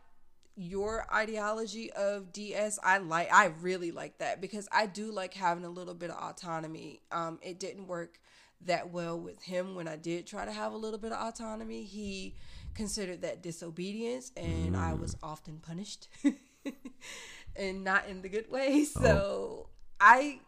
[0.55, 2.79] your ideology of DS.
[2.83, 6.17] I like I really like that because I do like having a little bit of
[6.17, 7.01] autonomy.
[7.13, 8.19] Um it didn't work
[8.65, 11.83] that well with him when I did try to have a little bit of autonomy.
[11.83, 12.35] He
[12.79, 15.19] considered that disobedience and I was mm.
[15.21, 16.07] often punished
[17.57, 18.85] and not in the good way.
[18.95, 19.01] Oh.
[19.01, 20.39] So I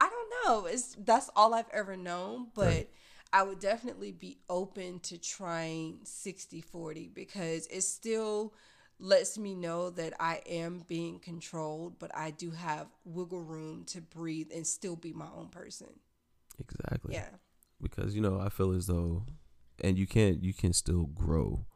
[0.00, 0.66] I don't know.
[0.66, 2.90] It's that's all I've ever known, but Right.
[3.32, 8.52] I would definitely be open to trying 60-40 because it still
[8.98, 14.00] lets me know that I am being controlled, but I do have wiggle room to
[14.00, 16.00] breathe and still be my own person.
[16.58, 17.14] Exactly.
[17.14, 17.28] Yeah.
[17.80, 19.24] Because you know, I feel as though,
[19.84, 21.66] and you can't, you can still grow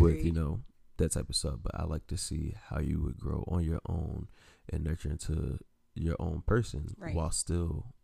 [0.00, 0.60] with you know
[0.98, 1.56] that type of stuff.
[1.62, 4.28] But I like to see how you would grow on your own
[4.72, 5.58] and nurture into
[5.94, 7.14] your own person Right.
[7.14, 7.94] while still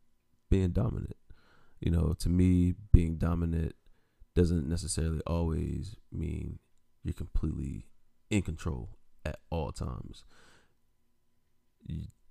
[0.50, 1.16] being dominant.
[1.80, 3.74] You know, to me, being dominant
[4.34, 6.58] doesn't necessarily always mean
[7.04, 7.86] you're completely
[8.30, 8.90] in control
[9.24, 10.24] at all times.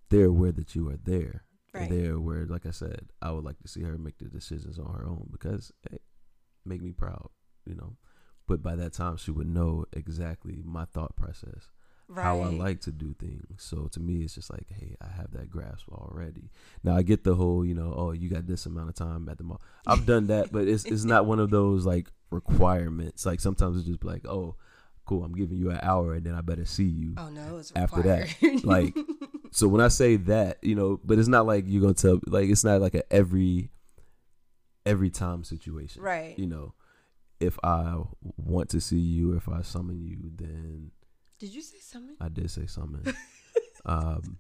[0.10, 1.44] They're aware that you are there.
[1.74, 1.90] Right.
[1.90, 4.94] They're aware, like I said, I would like to see her make the decisions on
[4.94, 5.98] her own because hey,
[6.66, 7.30] make me proud,
[7.66, 7.96] you know.
[8.48, 11.68] But by that time, she would know exactly my thought process,
[12.08, 12.24] Right.
[12.24, 13.44] how I like to do things.
[13.58, 16.50] So to me, it's just like, hey, I have that grasp already.
[16.84, 19.38] Now I get the whole, you know, oh, you got this amount of time at
[19.38, 19.62] the mall.
[19.86, 23.26] I've done that, but it's it's not one of those like requirements.
[23.26, 24.56] Like sometimes it's just like, oh,
[25.06, 27.14] cool, I'm giving you an hour, and then I better see you.
[27.18, 28.30] Oh no, it's after required.
[28.42, 28.96] that, like,
[29.52, 32.50] So when I say that, you know, but it's not like you're gonna tell, like,
[32.50, 33.70] it's not like a every
[34.86, 36.38] every time situation, right.
[36.40, 36.74] You know,
[37.40, 40.92] if I want to see you, if I summon you, then
[41.40, 42.16] Did you say something?
[42.20, 43.04] I did say summon.
[43.86, 44.38] um,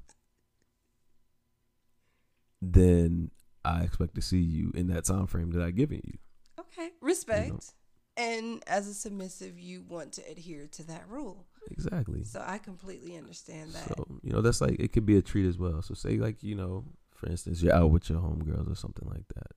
[2.62, 3.31] then
[3.63, 6.17] I expect to see you in that time frame that I given you.
[6.60, 7.73] Okay, respect.
[8.15, 11.45] And as a submissive, you want to adhere to that rule.
[11.69, 12.23] Exactly.
[12.23, 13.88] So I completely understand that.
[13.89, 15.81] So you know, that's like it could be a treat as well.
[15.83, 19.27] So say like you know, for instance, you're out with your homegirls or something like
[19.36, 19.51] that,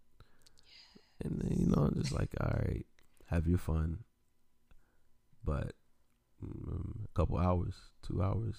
[1.24, 2.84] and then you know, I'm just like, all right,
[3.30, 3.98] have your fun,
[5.44, 5.72] but
[6.44, 8.56] mm, a couple hours, two hours.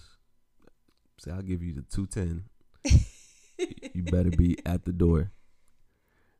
[1.19, 2.45] Say I'll give you the two ten.
[3.93, 5.31] you better be at the door.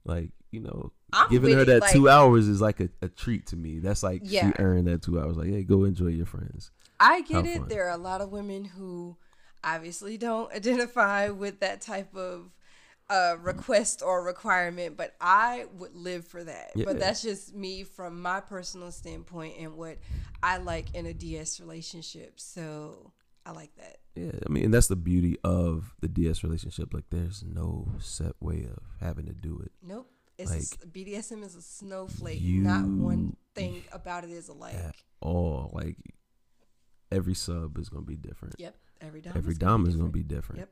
[0.04, 3.48] Like you know, I'm giving her that like- two hours is like a, a treat
[3.48, 3.80] to me.
[3.80, 4.48] That's like Yeah.
[4.48, 5.38] she earned that two hours.
[5.38, 6.72] Like, hey, go enjoy your friends.
[7.00, 7.58] I get Have it.
[7.60, 7.68] fun.
[7.70, 9.18] There are a lot of women who
[9.64, 12.50] obviously don't identify with that type of
[13.12, 16.72] uh, request or requirement, but I would live for that.
[16.76, 16.86] Yeah.
[16.86, 19.98] But that's just me from my personal standpoint and what
[20.42, 22.40] I like in a DS relationship.
[22.40, 23.12] So
[23.46, 23.98] I like that.
[24.16, 26.94] Yeah, I mean, and that's the beauty of the DS relationship.
[26.94, 29.72] Like, there's no set way of having to do it.
[29.84, 30.10] Nope.
[30.38, 32.42] It's a Like, BDSM is a snowflake.
[32.42, 34.76] Not one thing about it is alike.
[34.76, 35.98] At all, like
[37.12, 38.56] every sub is gonna be different.
[38.58, 38.76] Yep.
[39.02, 39.34] Every dom.
[39.36, 40.60] every is gonna dom is gonna be different.
[40.60, 40.70] Yep.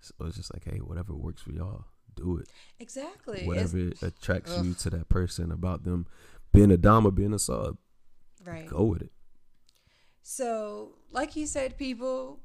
[0.00, 2.48] So it's just like, hey, whatever works for y'all, do it.
[2.78, 3.38] Exactly.
[3.42, 6.06] It's- Whatever attracts you to that person about them
[6.52, 7.76] being a dom or being a sub,
[8.44, 8.66] right.
[8.68, 9.12] go with it.
[10.22, 12.40] So, like you said, people,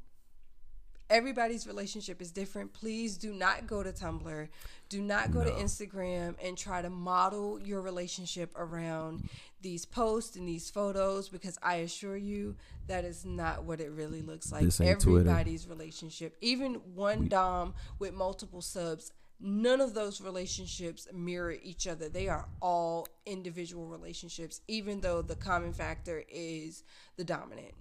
[1.12, 2.74] everybody's relationship is different.
[2.74, 4.48] Please do not go to Tumblr.
[4.90, 9.30] Do not go to Instagram and try to model your relationship around
[9.62, 12.56] these posts and these photos because I assure you
[12.88, 14.64] that is not what it really looks like.
[14.64, 15.20] Ain't Twitter.
[15.20, 22.10] Everybody's relationship, even one Dom with multiple subs, none of those relationships mirror each other.
[22.10, 26.84] They are all individual relationships, even though the common factor is
[27.18, 27.74] the dominant.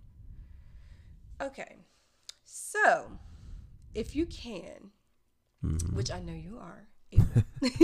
[1.41, 1.77] Okay.
[2.53, 3.19] So,
[3.95, 4.91] if you can,
[5.65, 5.93] Mhm.
[5.95, 6.89] which I know you are,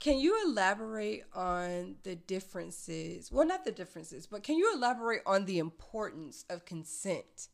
[0.00, 3.32] can you elaborate on the differences?
[3.32, 7.48] Well, not the differences, but can you elaborate on the importance of consent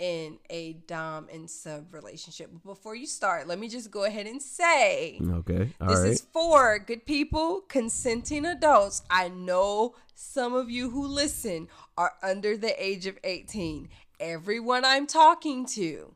[0.00, 2.50] in a dom and sub relationship?
[2.52, 6.12] But before you start, let me just go ahead and say Okay, all this right.
[6.12, 9.02] is for good people, consenting adults.
[9.10, 13.88] I know some of you who listen are under the age of 18.
[14.18, 16.14] Everyone I'm talking to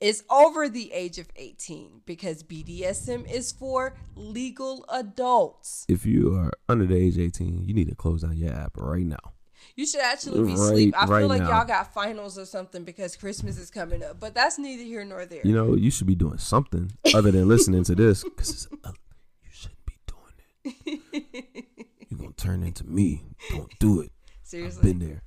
[0.00, 5.84] is over the age of 18 because BDSM is for legal adults.
[5.88, 9.04] if you are under the age 18, you need to close down your app right
[9.04, 9.18] now.
[9.76, 10.94] You should actually be Right- asleep.
[10.96, 11.58] I right feel like now.
[11.58, 15.26] y'all got finals or something because Christmas is coming up, but that's neither here nor
[15.26, 15.42] there.
[15.44, 18.92] You know, you should be doing something other than listening to this because uh,
[19.42, 21.64] you shouldn't be doing it.
[22.08, 23.22] You're going to turn into me.
[23.50, 24.12] Don't do it.
[24.44, 24.92] Seriously, I've Seriously.
[24.94, 25.22] been there.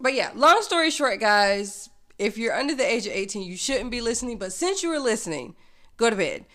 [0.00, 3.90] But yeah, long story short, guys, if you're under the age of 18, you shouldn't
[3.90, 4.38] be listening.
[4.38, 5.54] But since you were listening,
[5.96, 6.46] go to bed.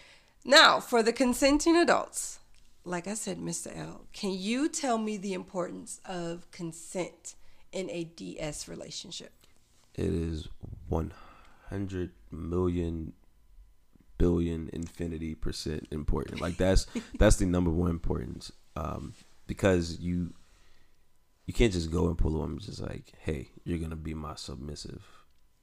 [0.44, 2.40] Now, for the consenting adults,
[2.84, 3.76] like I said, Mr.
[3.76, 7.36] L, can you tell me the importance of consent
[7.72, 9.32] in a DS relationship?
[9.96, 10.48] It is
[10.90, 13.14] 100 million
[14.18, 16.42] billion infinity percent important.
[16.42, 18.52] Like that's that's the number one importance.
[18.76, 19.14] Um,
[19.48, 20.34] because you
[21.46, 24.36] you can't just go and pull a woman just like, hey, you're gonna be my
[24.36, 25.04] submissive.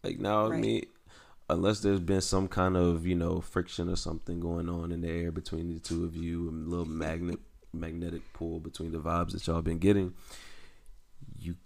[0.02, 0.86] Like now, I mean,
[1.50, 5.08] unless there's been some kind of you know friction or something going on in the
[5.10, 7.40] air between the two of you, and a little magnet
[7.72, 10.12] magnetic pull between the vibes that y'all been getting,
[11.38, 11.56] you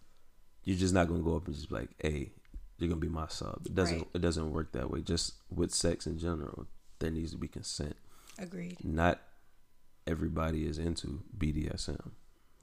[0.64, 2.30] you're just not gonna go up and just be like, hey,
[2.78, 3.62] you're gonna be my sub.
[3.66, 4.08] It doesn't Right.
[4.14, 5.00] it doesn't work that way.
[5.02, 6.66] Just with sex in general,
[6.98, 7.96] there needs to be consent.
[8.38, 8.82] Agreed.
[8.84, 9.20] Not
[10.06, 12.12] everybody is into BDSM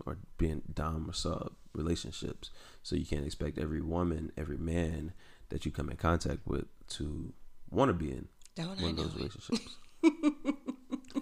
[0.06, 2.50] or being dom or sub relationships.
[2.84, 5.13] So you can't expect every woman, every man
[5.50, 7.34] that you come in contact with to
[7.70, 9.78] want to be in Don't one of those relationships.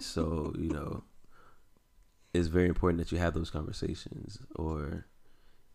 [0.00, 1.04] so you know,
[2.34, 5.06] it's very important that you have those conversations, or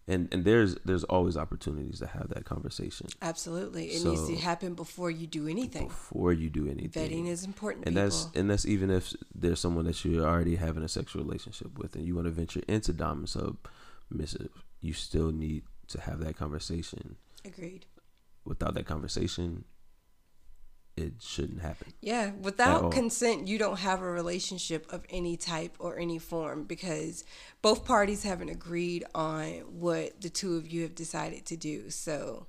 [0.08, 3.88] and and there's there's always opportunities to have that conversation Absolutely.
[3.88, 5.88] It needs to happen before you do anything.
[5.88, 7.10] before you do anything.
[7.10, 8.10] Vetting is important, and people.
[8.10, 11.96] that's and that's even if there's someone that you're already having a sexual relationship with,
[11.96, 14.50] and you want to venture into dom and submissive,
[14.82, 17.16] you still need to have that conversation.
[17.46, 17.86] Agreed.
[18.46, 19.66] Without that conversation,
[20.98, 21.94] it shouldn't happen.
[22.02, 27.24] Yeah, without consent, you don't have a relationship of any type or any form because
[27.62, 31.92] both parties haven't agreed on what the two of you have decided to do.
[31.92, 32.48] So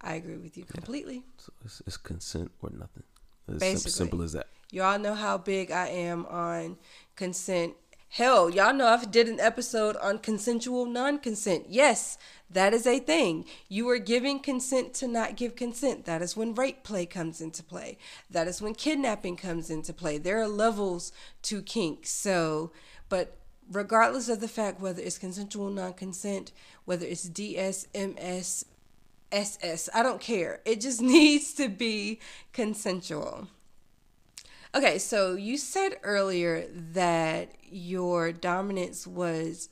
[0.00, 1.22] I agree with you completely.
[1.36, 3.02] So it's, it's consent or nothing.
[3.48, 3.92] It's Basically.
[3.92, 4.46] simple as that.
[4.72, 6.78] Y'all know how big I am on
[7.14, 7.74] consent.
[8.08, 11.66] Hell, y'all know I've did an episode on consensual non-consent.
[11.68, 12.16] Yes,
[12.48, 13.44] that is a thing.
[13.68, 16.04] You are giving consent to not give consent.
[16.04, 17.98] That is when rape play comes into play.
[18.30, 20.18] That is when kidnapping comes into play.
[20.18, 22.06] There are levels to kink.
[22.06, 22.72] So,
[23.08, 23.36] but
[23.70, 26.52] regardless of the fact whether it's consensual non-consent,
[26.84, 28.64] whether it's DS, MS,
[29.32, 30.60] SS, I don't care.
[30.64, 32.20] It just needs to be
[32.52, 33.48] consensual.
[34.76, 39.70] Okay, so you said earlier that your dominance was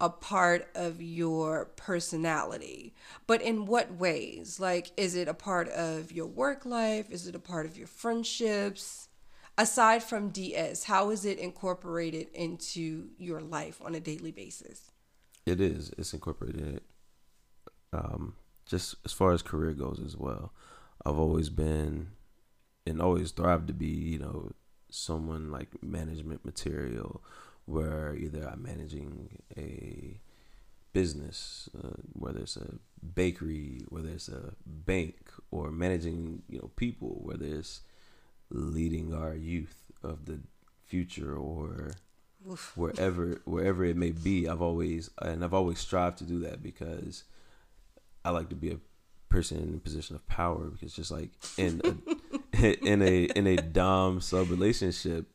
[0.00, 2.94] a part of your personality.
[3.26, 4.60] But in what ways?
[4.60, 7.10] Like, is it a part of your work life?
[7.10, 9.08] Is it a part of your friendships?
[9.58, 14.92] Aside from DS, how is it incorporated into your life on a daily basis?
[15.46, 15.90] It is.
[15.98, 16.80] It's incorporated.
[17.92, 18.36] Um,
[18.66, 20.52] just as far as career goes as well.
[21.04, 22.10] I've always been
[22.86, 24.52] and always thrived to be, you know,
[24.90, 27.22] someone like management material
[27.66, 30.20] where either I'm managing a
[30.92, 32.76] business, uh, whether it's a
[33.14, 37.80] bakery, whether it's a bank, or managing you know people, whether it's
[38.50, 40.40] leading our youth of the
[40.86, 41.92] future or
[42.50, 42.72] Oof.
[42.76, 44.48] wherever wherever it may be.
[44.48, 47.24] I've always and I've always strived to do that because
[48.24, 48.78] I like to be a
[49.28, 52.33] person in a position of power because just like in a,
[52.82, 55.26] in a in a dom sub relationship,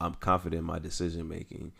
[0.00, 1.72] I'm confident in my decision making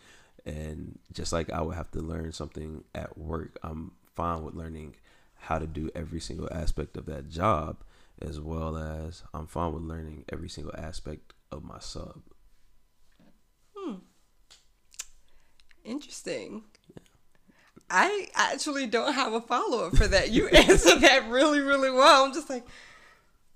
[0.48, 4.96] and just like I would have to learn something at work, I'm fine with learning
[5.34, 7.76] how to do every single aspect of that job,
[8.20, 12.20] as well as I'm fine with learning every single aspect of my sub.
[13.76, 13.96] Hmm.
[15.84, 16.62] Interesting.
[17.90, 20.30] I actually don't have a follow up for that.
[20.30, 22.24] You answered that really, really well.
[22.24, 22.64] I'm just like,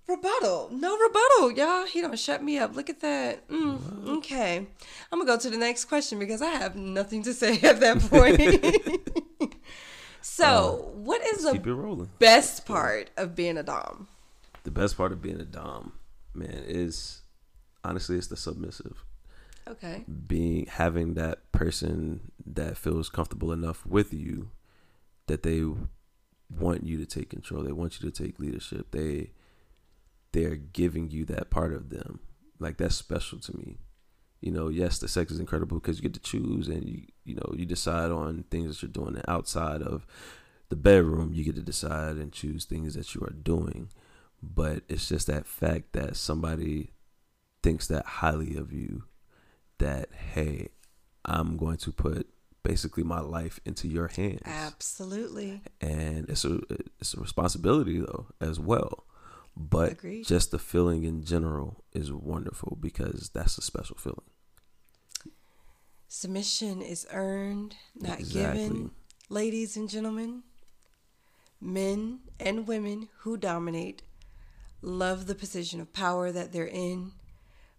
[0.09, 0.71] Rebuttal.
[0.73, 1.87] No rebuttal, y'all.
[1.87, 2.75] He don't shut me up.
[2.75, 3.49] Look at that.
[3.49, 4.67] Mm, okay.
[5.11, 7.81] I'm going to go to the next question because I have nothing to say at
[7.81, 9.55] that point.
[10.21, 14.09] so, uh, what is the best part of being a Dom?
[14.65, 15.93] The best part of being a Dom,
[16.35, 17.23] man, is
[17.85, 19.05] honestly, it's the submissive.
[19.69, 20.05] Okay.
[20.27, 24.51] Being, having that person that feels comfortable enough with you
[25.27, 25.65] that they
[26.51, 27.63] want you to take control.
[27.63, 28.91] They want you to take leadership.
[28.91, 29.31] They,
[30.33, 32.21] they're giving you that part of them.
[32.59, 33.79] Like that's special to me.
[34.41, 37.37] You know, yes, the sex is incredible because you get to choose and you you
[37.37, 40.07] know, you decide on things that you're doing outside of
[40.69, 41.33] the bedroom.
[41.33, 43.91] You get to decide and choose things that you are doing.
[44.43, 46.91] But it's just that fact that somebody
[47.63, 49.05] thinks that highly of you
[49.79, 50.71] that hey,
[51.25, 52.29] I'm going to put
[52.63, 54.43] basically my life into your hands.
[54.45, 55.63] Absolutely.
[55.81, 56.61] And it's a
[57.01, 59.05] it's a responsibility though as well.
[59.57, 60.27] But Agreed.
[60.27, 64.31] just the feeling in general is wonderful because that's a special feeling.
[66.09, 68.63] Submission is earned, not exactly.
[68.63, 68.91] given.
[69.29, 70.43] Ladies and gentlemen,
[71.61, 74.03] men and women who dominate
[74.83, 77.13] love the position of power that they're in,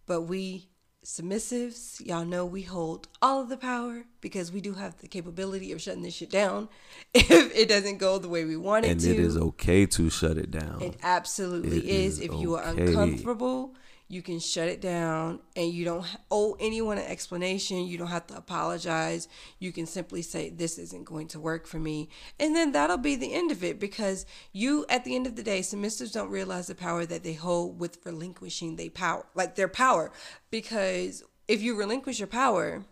[0.06, 0.70] but we
[1.04, 5.72] submissives, y'all know we hold all of the power because we do have the capability
[5.72, 6.70] of shutting this shit down
[7.14, 9.10] if it doesn't go the way we want it and to.
[9.12, 10.82] And it is okay to shut it down.
[10.82, 12.18] It absolutely it is.
[12.18, 12.20] is.
[12.22, 12.42] If okay.
[12.42, 13.76] you are uncomfortable,
[14.08, 17.88] you can shut it down and you don't owe anyone an explanation.
[17.88, 19.28] You don't have to apologize.
[19.60, 22.10] You can simply say, This isn't going to work for me.
[22.40, 25.44] And then that'll be the end of it because you, at the end of the
[25.44, 29.68] day, submissives don't realize the power that they hold with relinquishing their power, like their
[29.68, 30.12] power.
[30.52, 32.86] Because if you relinquish your power,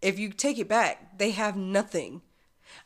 [0.00, 2.22] if you take it back, they have nothing.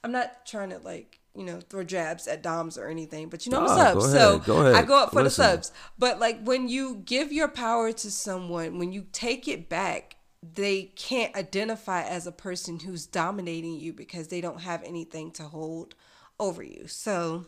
[0.03, 3.53] I'm not trying to like you know, throw jabs at DOMs or anything, but you
[3.53, 4.11] know, ah, subs.
[4.11, 4.43] so
[4.75, 5.45] I go up for Listen.
[5.45, 5.73] the subs.
[5.99, 10.85] But like when you give your power to someone, when you take it back, they
[10.97, 15.95] can't identify as a person who's dominating you because they don't have anything to hold
[16.41, 16.87] over you.
[16.89, 17.47] So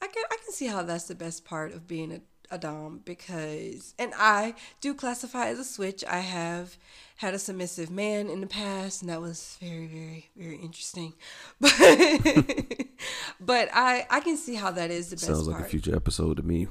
[0.00, 3.00] I can I can see how that's the best part of being a, a dom
[3.04, 6.04] because and I do classify as a switch.
[6.04, 6.76] I have
[7.18, 11.14] had a submissive man in the past, and that was very, very, very interesting.
[11.60, 11.74] But
[13.40, 15.26] but I I can see how that is the best.
[15.26, 15.66] Sounds like part.
[15.66, 16.68] a future episode to me.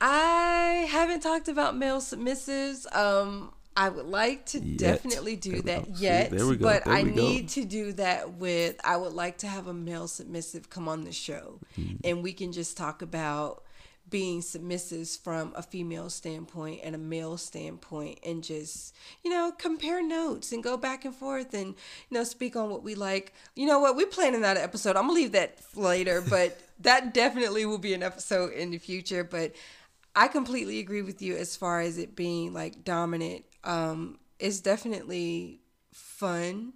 [0.00, 2.84] I haven't talked about male submissives.
[2.94, 4.78] Um, I would like to yet.
[4.78, 8.80] definitely do that yet, but I need to do that with.
[8.84, 11.98] I would like to have a male submissive come on the show, mm.
[12.04, 13.62] and we can just talk about
[14.14, 20.06] being submissives from a female standpoint and a male standpoint and just you know compare
[20.06, 21.70] notes and go back and forth and
[22.08, 23.32] you know speak on what we like.
[23.56, 23.96] You know what?
[23.96, 24.94] We're planning that episode.
[24.94, 29.24] I'm gonna leave that later but that definitely will be an episode in the future.
[29.24, 29.56] But
[30.14, 33.44] i completely agree with you as far as it being like dominant.
[33.64, 35.58] Um it's definitely
[35.90, 36.74] fun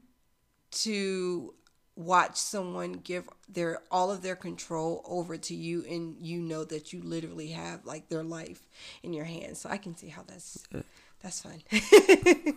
[0.70, 1.54] to
[1.98, 6.92] watch someone give their all of their control over to you and you know that
[6.92, 8.68] you literally have like their life
[9.02, 9.58] in your hands.
[9.58, 10.64] So i can see how that's
[11.20, 11.60] that's fun.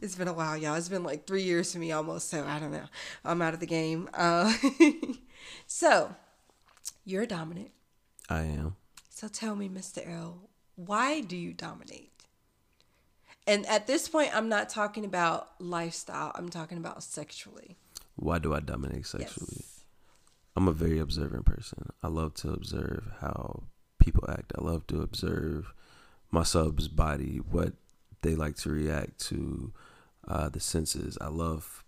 [0.00, 0.74] It's been a while y'all.
[0.74, 2.86] It's been like three years for me almost so i don't know.
[3.24, 4.10] I'm out of the game.
[4.12, 4.52] Uh,
[5.68, 6.16] so
[7.04, 7.70] you're dominant.
[8.28, 8.74] I am.
[9.10, 12.10] So tell me mr l why do you dominate?
[13.46, 16.32] And at this point i'm not talking about lifestyle.
[16.34, 17.76] I'm talking about sexually
[18.16, 19.56] why do I dominate sexually?
[19.60, 19.80] Yes.
[20.56, 21.90] I'm a very observant person.
[22.02, 23.64] I love to observe how
[23.98, 24.52] people act.
[24.58, 25.72] I love to observe
[26.30, 27.72] my sub's body, what
[28.22, 29.72] they like to react to,
[30.28, 31.16] uh, the senses.
[31.20, 31.84] I love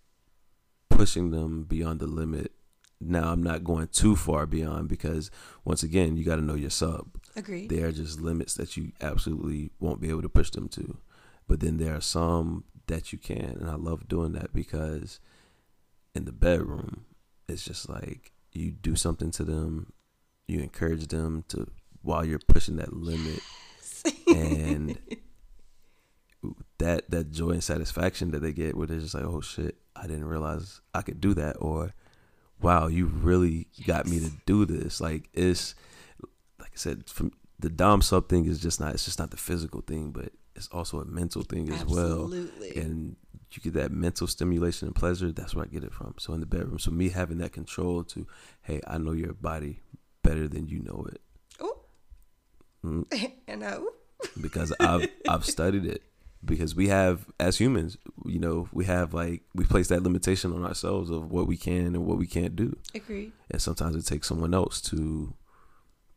[0.88, 2.52] pushing them beyond the limit
[3.00, 5.30] Now I'm not going too far beyond because
[5.64, 7.08] once again, you got to know your sub.
[7.36, 7.68] Agreed.
[7.68, 10.96] There are just limits that you absolutely won't be able to push them to.
[11.46, 15.20] But then there are some that you can, and I love doing that because
[16.14, 17.04] in the bedroom,
[17.48, 19.92] it's just like you do something to them,
[20.46, 21.66] you encourage them to
[22.02, 23.40] while you're pushing that limit,
[24.28, 24.98] and
[26.78, 30.02] that that joy and satisfaction that they get, where they're just like, "Oh shit, I
[30.06, 31.94] didn't realize I could do that," or
[32.60, 35.74] "Wow, you really got me to do this." Like it's
[36.60, 38.94] like I said, from the dom sub thing is just not.
[38.94, 42.72] It's just not the physical thing, but it's also a mental thing as Absolutely.
[42.74, 42.84] well.
[42.84, 43.16] And
[43.52, 45.30] you get that mental stimulation and pleasure.
[45.32, 46.14] That's where I get it from.
[46.18, 48.26] So in the bedroom, so me having that control to,
[48.62, 49.80] hey, I know your body
[50.22, 51.20] better than you know it.
[51.62, 51.76] Ooh.
[52.84, 53.32] Mm.
[53.48, 53.90] and I, ooh.
[54.40, 56.02] because I've I've studied it.
[56.44, 60.62] Because we have, as humans, you know, we have like we place that limitation on
[60.62, 63.32] ourselves of what we can and what we can't do, Agreed.
[63.50, 65.32] and sometimes it takes someone else to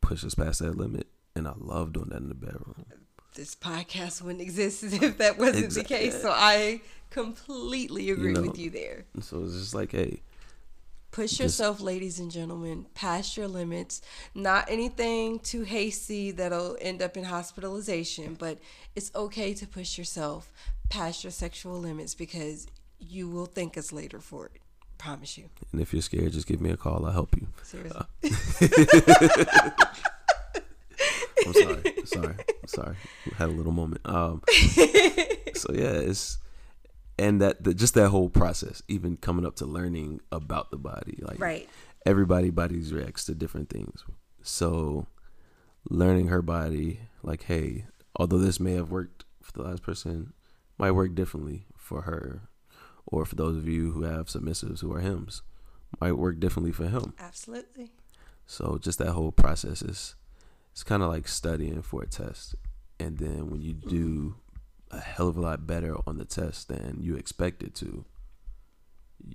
[0.02, 1.08] push us past that limit.
[1.34, 2.76] And I love doing that in the bedroom.
[3.38, 6.22] This podcast wouldn't exist if that wasn't Exact- the case.
[6.22, 6.82] So I
[7.12, 9.06] completely agree know, with you there.
[9.22, 10.22] So it's just like, hey,
[11.12, 14.02] Push Just- yourself, ladies and gentlemen, past your limits.
[14.36, 18.60] Not anything too hasty that'll end up in hospitalization, but
[18.96, 20.52] it's okay to push yourself
[20.90, 22.68] past your sexual limits because
[23.00, 24.62] you will thank us later for it.
[24.98, 25.50] Promise you.
[25.72, 27.06] and if you're scared, just give me a call.
[27.06, 27.48] I'll help you.
[27.64, 28.02] Seriously.
[28.24, 29.70] Uh,
[31.48, 31.94] I'm sorry.
[32.06, 32.36] sorry.
[32.66, 32.96] sorry.
[33.38, 34.02] Had a little moment.
[34.06, 34.42] Um,
[35.56, 36.38] so yeah, it's
[37.20, 41.20] and that the, just that whole process, even coming up to learning about the body,
[41.22, 41.70] like right.
[42.06, 44.04] everybody bodies reacts to different things.
[44.44, 45.08] So
[45.90, 47.86] learning her body, like, hey,
[48.16, 50.34] although this may have worked for the last person,
[50.78, 52.50] might work differently for her,
[53.06, 55.42] or for those of you who have submissives who are hymns,
[56.00, 57.14] might work differently for him.
[57.20, 57.94] Absolutely.
[58.46, 60.16] So just that whole process is
[60.78, 62.54] it's kind of like studying for a test,
[63.00, 64.36] and then when you do
[64.92, 68.06] a hell of a lot better on the test than you expected to,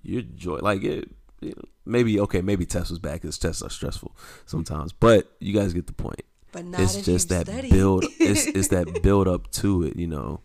[0.05, 1.11] your joy like it.
[1.41, 4.17] You know, maybe okay, maybe test was bad because tests are stressful
[4.47, 6.23] sometimes, but you guys get the point.
[6.53, 7.71] But not it's just that study.
[7.71, 8.05] build.
[8.21, 10.43] It's it's that build up to it, you know.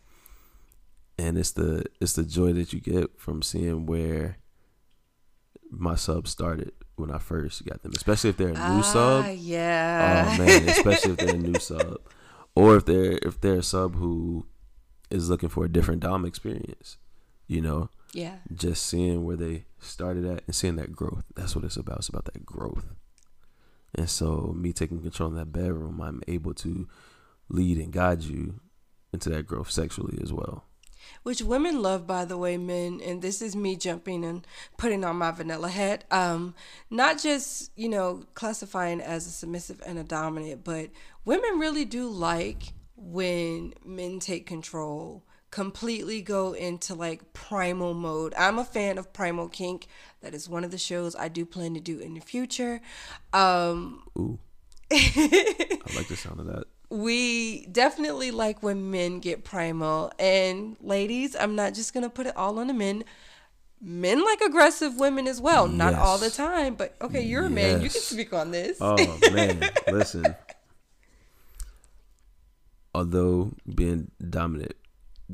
[1.20, 4.38] And it's the it's the joy that you get from seeing where
[5.70, 9.26] my sub started when I first got them, especially if they're a new ah, sub.
[9.38, 10.28] Yeah.
[10.28, 12.00] Oh man, especially if they're a new sub,
[12.56, 14.46] or if they're if they're a sub who
[15.10, 16.98] is looking for a different dom experience,
[17.48, 18.38] you know, yeah.
[18.54, 21.24] just seeing where they started at and seeing that growth.
[21.36, 22.00] That's what it's about.
[22.00, 22.88] It's about that growth.
[23.96, 26.88] And so, me taking control in that bedroom, I'm able to
[27.50, 28.60] lead and guide you
[29.14, 30.66] into that growth sexually as well.
[31.24, 34.46] Which women love by the way men and this is me jumping and
[34.78, 36.04] putting on my vanilla hat.
[36.12, 36.56] Um
[36.90, 40.90] not just you know classifying as a submissive and a dominant but
[41.26, 48.34] women really do like when men take control completely go into like primal mode.
[48.38, 49.88] I'm a fan of primal kink.
[50.22, 52.82] That is one of the shows i do plan to do in the future.
[53.34, 54.40] Um Ooh,
[54.92, 56.66] I like the sound of that.
[56.90, 60.12] We definitely like when men get primal.
[60.20, 63.04] And ladies, I'm not just gonna put it all on the men.
[63.80, 65.68] Men like aggressive women as well.
[65.68, 67.82] Not all the time, but okay, you're a man.
[67.82, 68.78] You can speak on this.
[68.82, 68.96] Oh
[69.32, 70.36] man, listen.
[72.96, 74.76] Although being dominant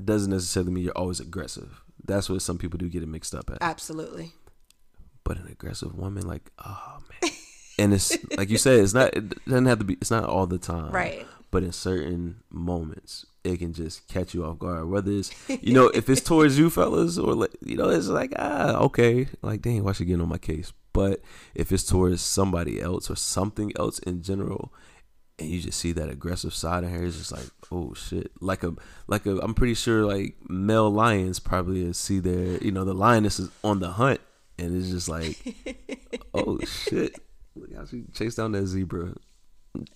[0.03, 1.81] doesn't necessarily mean you're always aggressive.
[2.05, 3.59] That's what some people do get it mixed up at.
[3.61, 4.33] Absolutely.
[5.23, 7.31] But an aggressive woman, like, oh man.
[7.79, 9.15] And it's like you said, it's not.
[9.15, 9.93] It doesn't have to be.
[9.93, 11.25] It's not all the time, Right.
[11.53, 14.89] But in certain moments, it can just catch you off guard.
[14.89, 15.31] Whether it's,
[15.61, 19.27] you know, if it's towards you fellas, or like, you know, it's like, ah, okay,
[19.43, 20.73] like, dang, why she getting on my case?
[20.93, 21.21] But
[21.53, 24.73] if it's towards somebody else or something else in general,
[25.37, 28.63] and you just see that aggressive side of her, it's just like, oh shit, like
[28.63, 28.73] a,
[29.05, 29.37] like a.
[29.37, 33.79] I'm pretty sure like male lions probably see their, you know, the lioness is on
[33.79, 34.21] the hunt,
[34.57, 35.37] and it's just like,
[36.33, 37.19] oh shit,
[37.55, 39.13] look how she chased down that zebra.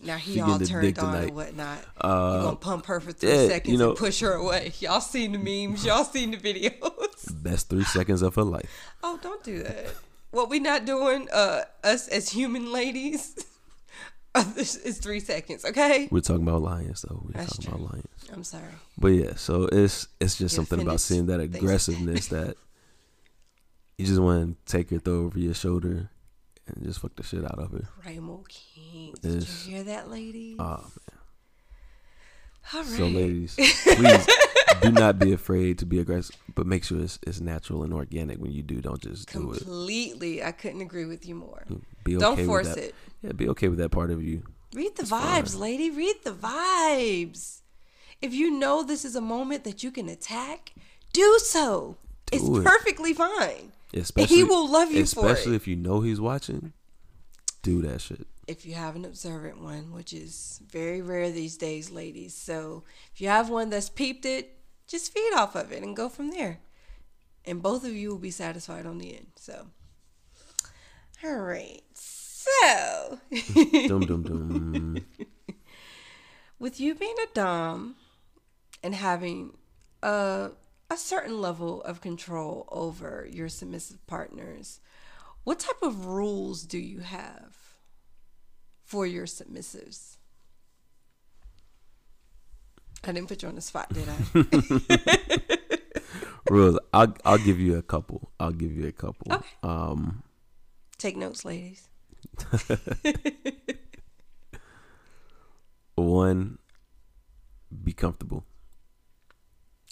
[0.02, 1.28] Now he all turned on tonight.
[1.28, 1.80] and whatnot.
[2.02, 4.72] Uh, you gonna pump her for three yeah, seconds you know- and push her away.
[4.80, 7.44] Y'all seen the memes, y'all seen the videos.
[7.44, 8.70] Best three seconds of her life.
[9.04, 9.94] Oh, don't do that.
[10.32, 13.36] What we not doing, uh, us as human ladies,
[14.56, 16.08] this is three seconds, okay?
[16.12, 17.22] We're talking about lions, though.
[17.24, 17.80] We're That's talking true.
[17.86, 18.08] about lions.
[18.34, 18.64] I'm sorry.
[18.98, 22.56] But yeah, so it's it's just Get something about seeing that aggressiveness that
[23.98, 26.10] you just want to take her throw over your shoulder
[26.68, 27.88] and just fuck the shit out of her.
[28.04, 28.40] King.
[29.22, 29.66] Did Yes.
[29.68, 30.56] you hear that, lady?
[30.60, 31.20] Oh man,
[32.74, 32.86] All right.
[32.86, 34.28] So, ladies, please
[34.82, 38.38] do not be afraid to be aggressive, but make sure it's, it's natural and organic
[38.40, 38.82] when you do.
[38.82, 39.60] Don't just do it.
[39.60, 40.44] Completely.
[40.44, 41.64] I couldn't agree with you more.
[41.70, 42.94] Mm, be okay Don't force it.
[43.22, 44.44] Yeah, be okay with that part of you.
[44.74, 45.62] Read the It's vibes, fine.
[45.62, 45.90] lady.
[45.90, 47.62] Read the vibes.
[48.22, 50.74] If you know this is a moment that you can attack,
[51.14, 51.98] do so.
[52.32, 52.64] it's it.
[52.66, 53.72] perfectly fine.
[53.94, 56.74] Especially, he will love you for especially if you know he's watching.
[57.64, 58.28] Do that shit.
[58.48, 62.34] If you have an observant one, which is very rare these days, ladies.
[62.34, 62.84] So
[63.14, 66.32] if you have one that's peeped it, just feed off of it and go from
[66.32, 66.60] there.
[67.46, 69.28] And both of you will be satisfied on the end.
[69.36, 69.68] So,
[71.24, 71.82] all right.
[71.94, 73.20] So,
[73.88, 75.06] Dum dum dum.
[76.60, 77.96] with you being a dom
[78.82, 79.58] and having
[80.02, 80.52] a
[80.90, 84.80] a certain level of control over your submissive partners,
[85.44, 87.47] what type of rules do you have
[88.88, 90.16] for your submissives?
[93.04, 94.16] I didn't put you on the spot, did I?
[96.50, 96.80] Rules.
[96.94, 98.32] I'll I'll give you a couple.
[98.40, 99.32] I'll give you a couple.
[99.32, 99.48] Okay.
[99.62, 100.24] Um,
[100.98, 101.90] Take notes, ladies.
[105.96, 106.58] one,
[107.84, 108.46] be comfortable.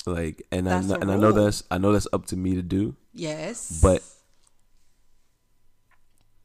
[0.05, 2.55] Like, and I That's a and I know that's I know that's up to me
[2.55, 2.95] to do.
[3.13, 3.79] Yes.
[3.81, 4.01] But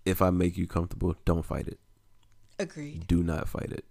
[0.05, 1.79] if I make you comfortable, don't fight it.
[2.61, 3.07] Agreed.
[3.07, 3.85] Do not fight it.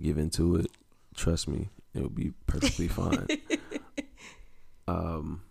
[0.00, 0.70] Give into it.
[1.14, 3.26] Trust me, it will be perfectly fine.
[4.86, 5.42] um,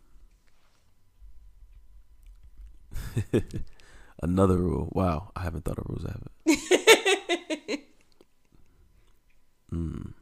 [4.21, 4.89] another rule.
[4.91, 6.05] Wow, I haven't thought of rules.
[6.05, 6.31] I haven't.
[9.73, 10.13] Mm,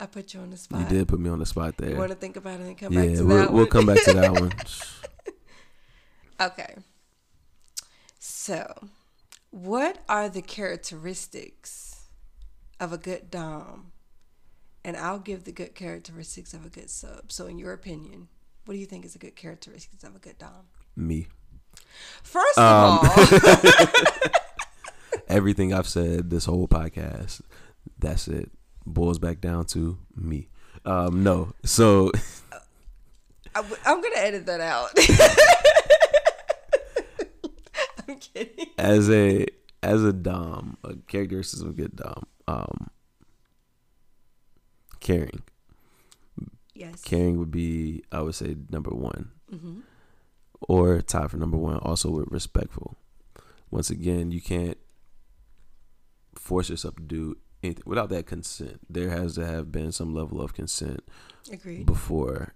[0.00, 0.80] I put you on the spot.
[0.80, 1.90] you did put me on the spot there.
[1.90, 3.86] You want to think about it and come yeah, back to we'll, that we'll come
[3.86, 4.52] back to that one.
[6.40, 6.74] Okay.
[8.18, 8.72] So,
[9.58, 12.04] what are the characteristics
[12.78, 13.92] of a good Dom?
[14.84, 17.32] And I'll give the good characteristics of a good sub.
[17.32, 18.28] So, in your opinion,
[18.64, 20.68] what do you think is a good characteristics of a good Dom?
[20.94, 21.26] Me.
[22.22, 24.30] First Um, of all,
[25.28, 27.42] Everything I've said this whole podcast,
[27.98, 28.50] that's it.
[28.86, 30.48] Boils back down to me.
[30.84, 31.52] Um, no.
[31.64, 32.12] So
[33.54, 34.90] I, am going to edit that out.
[38.08, 38.66] I'm kidding.
[38.78, 39.46] as a
[39.82, 42.90] as a dom, a characteristics of a good dom, um,
[45.00, 45.42] caring.
[46.74, 47.02] Yes.
[47.02, 49.80] Caring would be, I would say, number one, hmm
[50.60, 51.78] or tied for number one.
[51.78, 52.96] Also with respectful.
[53.70, 54.76] Once again, you can't
[56.34, 58.80] force yourself to do anything without that consent.
[58.90, 61.00] There has to have been some level of consent
[61.52, 61.86] Agreed.
[61.86, 62.54] before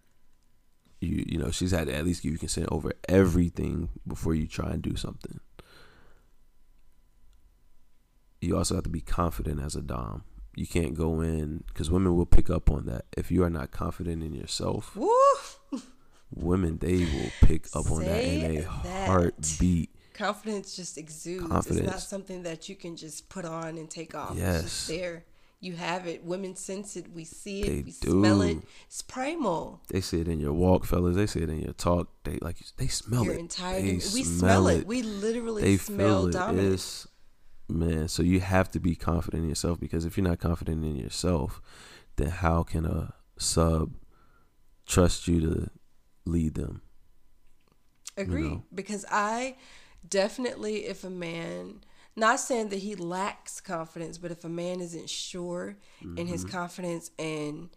[1.02, 4.46] you you know she's had to at least give you consent over everything before you
[4.46, 5.40] try and do something
[8.40, 10.24] you also have to be confident as a dom
[10.54, 13.70] you can't go in because women will pick up on that if you are not
[13.70, 15.10] confident in yourself Woo!
[16.34, 19.08] women they will pick up on that in a that.
[19.08, 21.42] heartbeat confidence just exudes.
[21.44, 21.86] It's Confidence.
[21.90, 24.32] not something that you can just put on and take off.
[24.32, 24.62] It's Yes.
[24.62, 25.24] just there.
[25.62, 26.24] You have it.
[26.24, 27.06] Women sense it.
[27.12, 27.66] We see it.
[27.68, 28.58] They we smell it.
[28.86, 29.80] It's primal.
[29.88, 32.56] they see it in your walk fellas they see it in your talk they like
[32.78, 34.80] they smell Your it entire they we smell, it.
[34.80, 36.32] it We literally they smell feel it.
[36.32, 36.74] dominance.
[36.74, 37.08] It's
[37.68, 38.08] man.
[38.08, 41.62] So you have to be confident in yourself because if you're not confident in yourself,
[42.16, 43.92] then how can a sub
[44.84, 45.70] trust you to
[46.26, 46.82] lead them?
[48.16, 48.50] Agreed.
[48.50, 48.64] know?
[48.74, 49.56] Because I
[50.08, 51.82] definitely, if a man,
[52.16, 55.76] not saying that he lacks confidence, but if a man isn't sure
[56.16, 56.50] in his Mm-hmm.
[56.50, 57.70] confidence and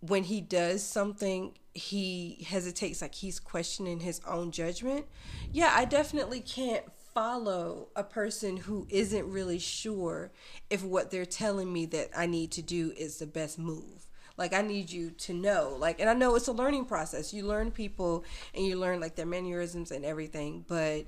[0.00, 5.06] when he does something, he hesitates, like he's questioning his own judgment.
[5.52, 6.84] Yeah, I definitely can't
[7.14, 10.32] follow a person who isn't really sure
[10.68, 14.06] if what they're telling me that I need to do is the best move.
[14.36, 15.74] Like I need you to know.
[15.78, 17.32] Like and I know it's a learning process.
[17.32, 18.22] You learn people
[18.54, 21.06] and you learn like their mannerisms and everything, but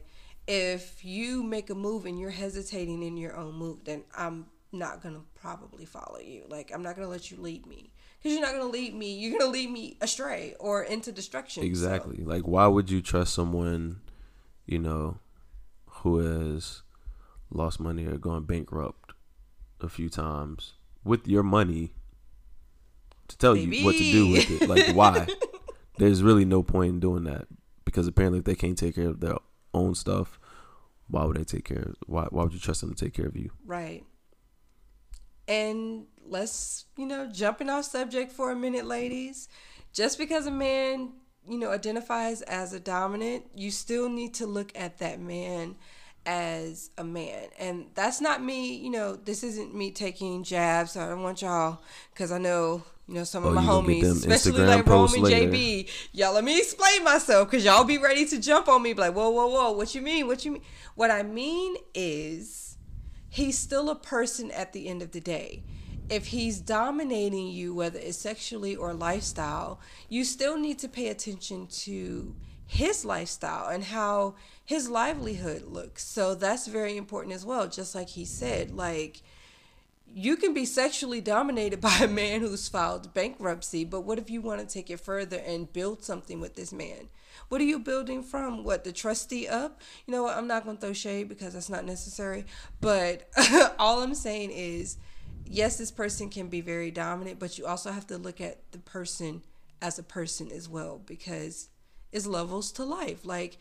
[0.48, 5.02] if you make a move and you're hesitating in your own move, then I'm not
[5.02, 6.44] going to probably follow you.
[6.48, 7.92] Like I'm not going to let you lead me.
[8.22, 9.14] Cuz you're not going to lead me.
[9.18, 11.62] You're going to lead me astray or into destruction.
[11.62, 12.24] So- Exactly.
[12.24, 14.00] Like, why would you trust someone,
[14.66, 15.18] you know,
[16.02, 16.82] who has
[17.50, 19.12] lost money or gone bankrupt
[19.80, 20.72] a few times
[21.04, 21.92] with your money
[23.28, 24.68] to tell you what to do with it?
[24.68, 25.26] Like, why?
[25.98, 27.48] There's really no point in doing that
[27.84, 29.36] because apparently, if they can't take care of their
[29.74, 30.37] own stuff,
[31.08, 31.78] why would they take care?
[31.78, 33.50] Of, why Why would you trust them to take care of you?
[33.64, 34.04] Right.
[35.46, 39.48] And let's, you know, jumping off subject for a minute, ladies.
[39.92, 41.12] Just because a man,
[41.48, 45.76] you know, identifies as a dominant, you still need to look at that man
[46.28, 47.48] as a man.
[47.58, 50.94] And that's not me, you know, this isn't me taking jabs.
[50.94, 51.80] I don't want y'all,
[52.12, 54.86] because I know, you know, some of Oh, my gonna get homies, especially Instagram like
[54.86, 55.50] Roman later.
[55.50, 59.00] JB, y'all let me explain myself, because y'all be ready to jump on me, be
[59.00, 60.26] like, whoa, whoa, whoa, what you mean?
[60.26, 60.62] What you mean?
[60.96, 62.76] What I mean is,
[63.30, 65.62] he's still a person at the end of the day.
[66.10, 71.68] If he's dominating you, whether it's sexually or lifestyle, you still need to pay attention
[71.68, 72.34] to
[72.68, 76.04] his lifestyle and how his livelihood looks.
[76.04, 77.66] So that's very important as well.
[77.66, 79.22] Just like he said, like,
[80.14, 84.42] you can be sexually dominated by a man who's filed bankruptcy, but what if you
[84.42, 87.08] want to take it further and build something with this man?
[87.48, 88.64] What are you building from?
[88.64, 89.80] What the trustee up?
[90.06, 90.36] You know what?
[90.36, 92.44] I'm not gonna throw shade because that's not necessary.
[92.82, 93.30] But
[93.78, 94.98] all I'm saying is,
[95.46, 98.78] yes, this person can be very dominant, but you also have to look at the
[98.78, 99.42] person
[99.80, 101.70] as a person as well because
[102.12, 103.24] it's levels to life.
[103.24, 103.58] Like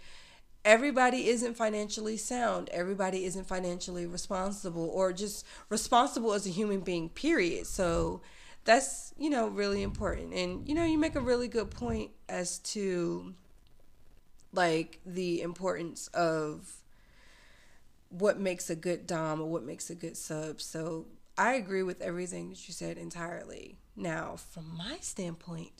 [0.65, 2.69] everybody isn't financially sound.
[2.69, 7.67] Everybody isn't financially responsible or just responsible as a human being period.
[7.67, 8.21] So
[8.65, 10.33] that's you know really important.
[10.33, 13.33] And you know you make a really good point as to
[14.53, 16.77] like the importance of
[18.09, 20.61] what makes a good dom or what makes a good sub.
[20.61, 21.05] So
[21.37, 23.77] i agree with everything that you said entirely.
[23.95, 25.71] Now from my standpoint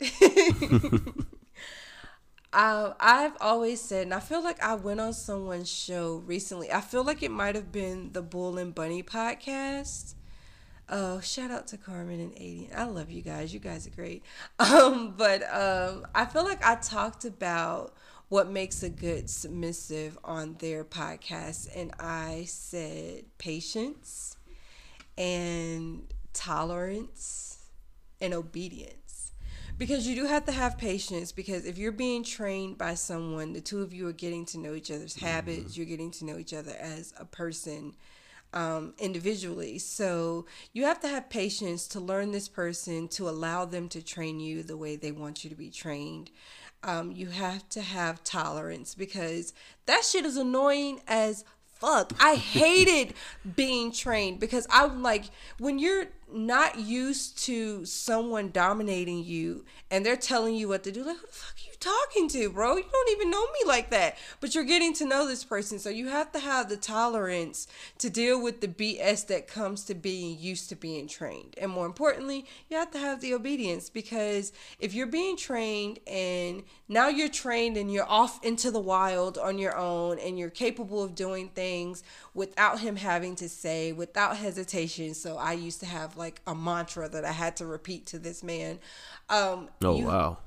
[2.52, 6.72] I, I've always said, and I feel like I went on someone's show recently.
[6.72, 10.14] I feel like it might have been the Bull and Bunny podcast.
[10.88, 12.74] Oh, shout out to Carmen and Aiden.
[12.74, 13.52] I love you guys.
[13.52, 14.22] You guys are great.
[14.58, 17.94] Um, but um, I feel like I talked about
[18.28, 24.36] what makes a good submissive on their podcast, and I said patience
[25.16, 27.58] and tolerance
[28.20, 28.97] and obedience
[29.78, 33.60] because you do have to have patience because if you're being trained by someone the
[33.60, 36.52] two of you are getting to know each other's habits you're getting to know each
[36.52, 37.94] other as a person
[38.52, 39.78] um, individually.
[39.78, 44.40] So you have to have patience to learn this person to allow them to train
[44.40, 46.30] you the way they want you to be trained.
[46.82, 49.52] Um, you have to have tolerance because
[49.86, 52.12] that shit is annoying as fuck.
[52.20, 53.14] I hated
[53.56, 55.24] being trained because I'm like,
[55.58, 61.02] when you're not used to someone dominating you and they're telling you what to do,
[61.02, 62.76] like, who the fuck are you talking to, bro?
[62.76, 64.18] You don't even know me like that.
[64.40, 65.78] But you're getting to know this person.
[65.78, 67.66] So you have to have the tolerance
[67.98, 71.54] to deal with the BS that comes to being used to being trained.
[71.58, 76.64] And more importantly, you have to have the obedience because if you're being trained and
[76.88, 81.02] now you're trained and you're off into the wild on your own and you're capable
[81.02, 82.02] of doing things
[82.38, 85.12] without him having to say, without hesitation.
[85.14, 88.42] So I used to have like a mantra that I had to repeat to this
[88.42, 88.78] man.
[89.28, 90.38] Um, Oh you- wow.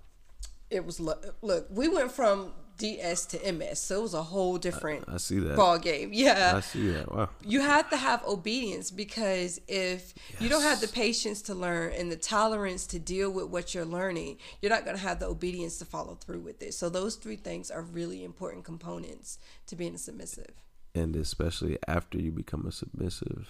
[0.69, 4.57] it was look, look we went from ds to ms so it was a whole
[4.57, 5.55] different I see that.
[5.55, 7.11] ball game yeah I see that.
[7.11, 7.29] Wow.
[7.45, 12.11] you have to have obedience because if you don't have the patience to learn and
[12.11, 15.77] the tolerance to deal with what you're learning you're not going to have the obedience
[15.79, 19.37] to follow through with it so those three things are really important components
[19.67, 20.53] to being submissive
[20.93, 23.47] And especially after you become a submissive,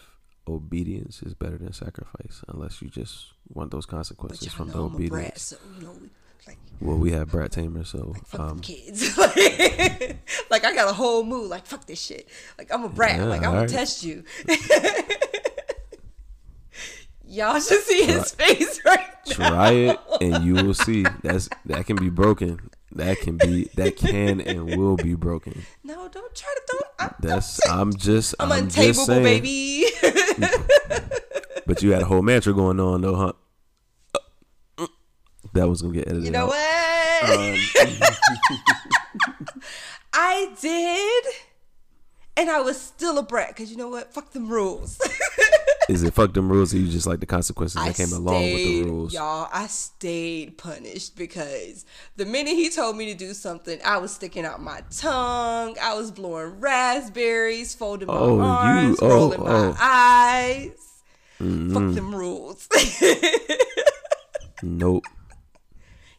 [0.48, 4.96] obedience is better than sacrifice, unless you just want those consequences from the know I'm
[4.96, 5.42] a brat obedience.
[5.42, 5.96] so you know
[6.48, 9.16] like Well, we have Brat Tamer, so fuck them um, kids
[10.50, 12.28] like i got a whole mood like fuck this shit
[12.58, 13.70] like i'm a brat Yeah, like i'm gonna alright.
[13.70, 14.24] test you
[17.26, 21.06] y'all should see his face right now try it and you will see.
[21.24, 22.70] That's that can be broken.
[22.94, 25.64] That can be that can and will be broken.
[25.84, 29.24] no don't try to don't I'm, That's don't, I'm just I'm, I'm just saying.
[29.24, 29.86] baby
[31.66, 33.34] But you had a whole mantra going on though, huh?
[34.78, 34.88] Uh,
[35.54, 36.26] That was gonna get edited.
[36.26, 36.50] you know out.
[36.50, 37.56] what Um,
[40.14, 41.26] i did
[42.36, 45.00] and i was still a brat because you know what fuck them rules
[45.92, 48.42] is it fuck them rules or you just like the consequences I that came along
[48.42, 49.14] with the rules?
[49.14, 51.86] Y'all, I stayed punished because
[52.16, 55.94] the minute he told me to do something, I was sticking out my tongue, I
[55.94, 59.76] was blowing raspberries, folding my Oh, you- arms, oh, rolling my oh.
[59.80, 60.72] eyes.
[61.40, 61.74] Mm-hmm.
[61.74, 62.68] Fuck them rules.
[64.64, 65.06] Nope.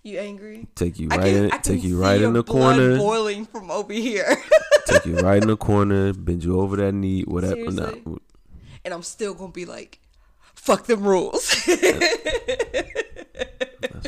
[0.02, 0.66] you angry?
[0.74, 2.96] Take you I right can, in I take you right in the corner.
[2.96, 4.36] boiling from over here,
[4.86, 7.54] take you right in the corner, bend you over that knee, whatever.
[7.70, 8.02] Seriously?
[8.84, 9.98] And I'm still gonna be like,
[10.54, 11.78] "Fuck them rules." that's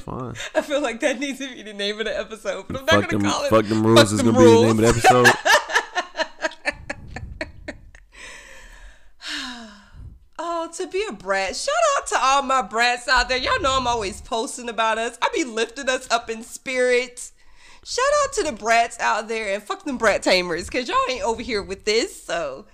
[0.01, 0.35] fine.
[0.55, 3.01] I feel like that needs to be the name of the episode, but I'm not
[3.03, 3.51] Fuck gonna them, call it.
[3.51, 5.27] fuck them rules is them gonna be the name of the episode.
[10.37, 11.55] Oh, to be a brat.
[11.55, 13.39] Shout out to all my brats out there.
[13.39, 15.17] Y'all know I'm always posting about us.
[15.23, 17.31] I be lifting us up in spirit.
[17.85, 21.23] Shout out to the brats out there and fuck them brat tamers because y'all ain't
[21.23, 22.21] over here with this.
[22.23, 22.67] So,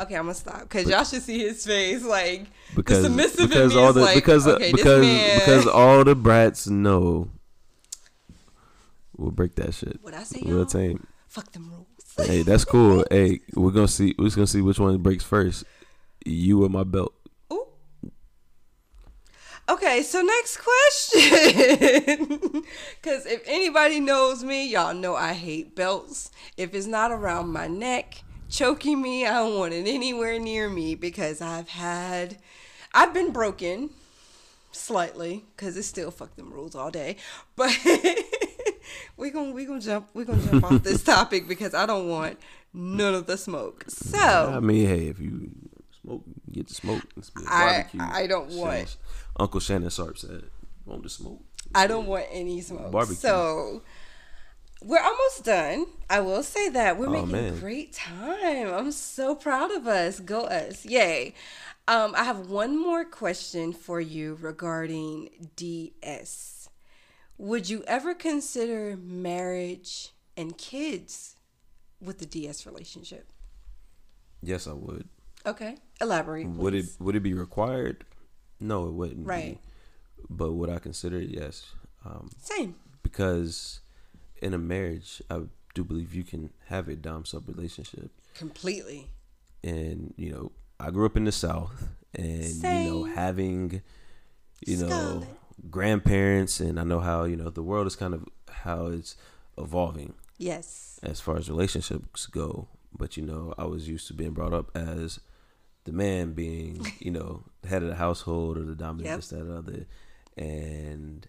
[0.00, 2.04] okay, I'm gonna stop because y'all should see his face.
[2.04, 5.38] Like because the submissive because all is the like, because okay, because this man.
[5.38, 7.28] because all the brats know
[9.16, 9.98] we'll break that shit.
[10.02, 11.06] what I say, We'll tame.
[11.26, 11.86] Fuck them rules.
[12.28, 13.04] Hey, that's cool.
[13.10, 14.14] hey, we're gonna see.
[14.18, 15.64] We're just gonna see which one breaks first.
[16.24, 17.14] You or my belt.
[17.52, 17.66] Ooh.
[19.68, 22.38] Okay, so next question.
[23.00, 26.30] Because if anybody knows me, y'all know I hate belts.
[26.56, 30.94] If it's not around my neck, choking me, I don't want it anywhere near me
[30.94, 32.38] because I've had,
[32.94, 33.90] I've been broken
[34.72, 37.16] slightly because it's still fuck them rules all day.
[37.56, 37.76] But
[39.16, 42.38] we're gonna we gonna jump we're gonna jump off this topic because I don't want
[42.72, 43.84] none of the smoke.
[43.88, 45.50] So I mean, hey, if you
[46.02, 46.22] smoke,
[46.52, 47.02] get the smoke.
[47.16, 48.88] It's I- I don't want- Shannon-
[49.40, 50.44] Uncle Shannon Sharpe said,
[50.84, 51.40] "Want the smoke?"
[51.74, 52.90] I don't want any smoke.
[52.90, 53.16] Barbecue.
[53.16, 53.82] So
[54.84, 55.86] we're almost done.
[56.08, 57.58] I will say that we're Oh, making man.
[57.58, 58.72] great time.
[58.72, 60.20] I'm so proud of us.
[60.20, 60.84] Go us.
[60.86, 61.34] Yay.
[61.86, 66.68] Um, I have one more question for you regarding DS.
[67.38, 71.36] Would you ever consider marriage and kids
[72.00, 73.26] with the DS relationship?
[74.42, 75.08] Yes, I would.
[75.46, 75.76] Okay.
[76.00, 76.46] Elaborate.
[76.48, 78.04] Would it would it be required?
[78.60, 79.26] No, it wouldn't.
[79.26, 79.58] be.
[80.28, 81.28] But would I consider it?
[81.30, 81.72] Yes.
[82.04, 82.74] Um, Same.
[83.02, 83.80] because
[84.42, 85.42] in a marriage, I
[85.74, 89.08] do believe you can have a dom sub relationship, Completely.
[89.62, 93.82] and you know, I grew up in the South, and you know, having
[94.66, 95.26] you know
[95.70, 99.16] grandparents, and I know how you know the world is kind of how it's
[99.56, 100.98] evolving Yes.
[101.02, 102.68] as far as relationships go.
[102.96, 105.20] But you know, I was used to being brought up as
[105.84, 109.16] the man being, you know, head of the household or the dominant Yep.
[109.18, 109.86] this, that, and other,
[110.36, 111.26] and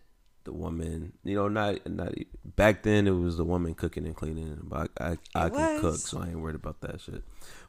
[0.50, 4.58] the woman, you know, not not back then it was the woman cooking and cleaning,
[4.64, 7.24] but I I, I can cook, so I ain't worried about that shit.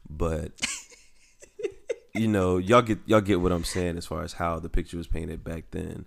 [0.09, 0.51] But
[2.15, 4.97] you know, y'all get y'all get what I'm saying as far as how the picture
[4.97, 6.05] was painted back then.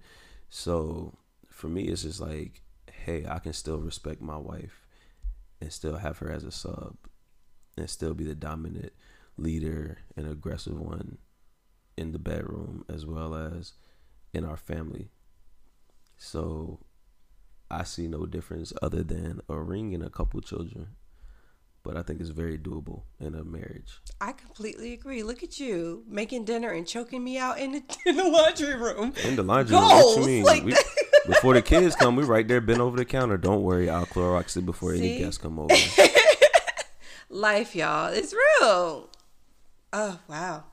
[0.50, 1.16] So
[1.48, 4.84] for me, it's just like, hey, I can still respect my wife
[5.60, 6.96] and still have her as a sub
[7.76, 8.92] and still be the dominant
[9.36, 11.18] leader and aggressive one
[11.96, 13.74] in the bedroom as well as
[14.32, 15.10] in our family.
[16.16, 16.80] So
[17.70, 20.88] I see no difference other than a ring and a couple children.
[21.82, 24.00] But I think it's very doable in a marriage.
[24.18, 25.22] I completely agree.
[25.22, 29.12] Look at you making dinner and choking me out in the, in the laundry room.
[29.22, 30.44] In the laundry room, what you mean?
[30.44, 30.74] like We-
[31.26, 33.36] before the kids come, we right there bent over the counter.
[33.36, 35.74] Don't worry, I'll Clorox it before any guests come over.
[37.28, 38.12] Life, y'all.
[38.12, 39.10] It's real.
[39.92, 40.64] Oh, wow.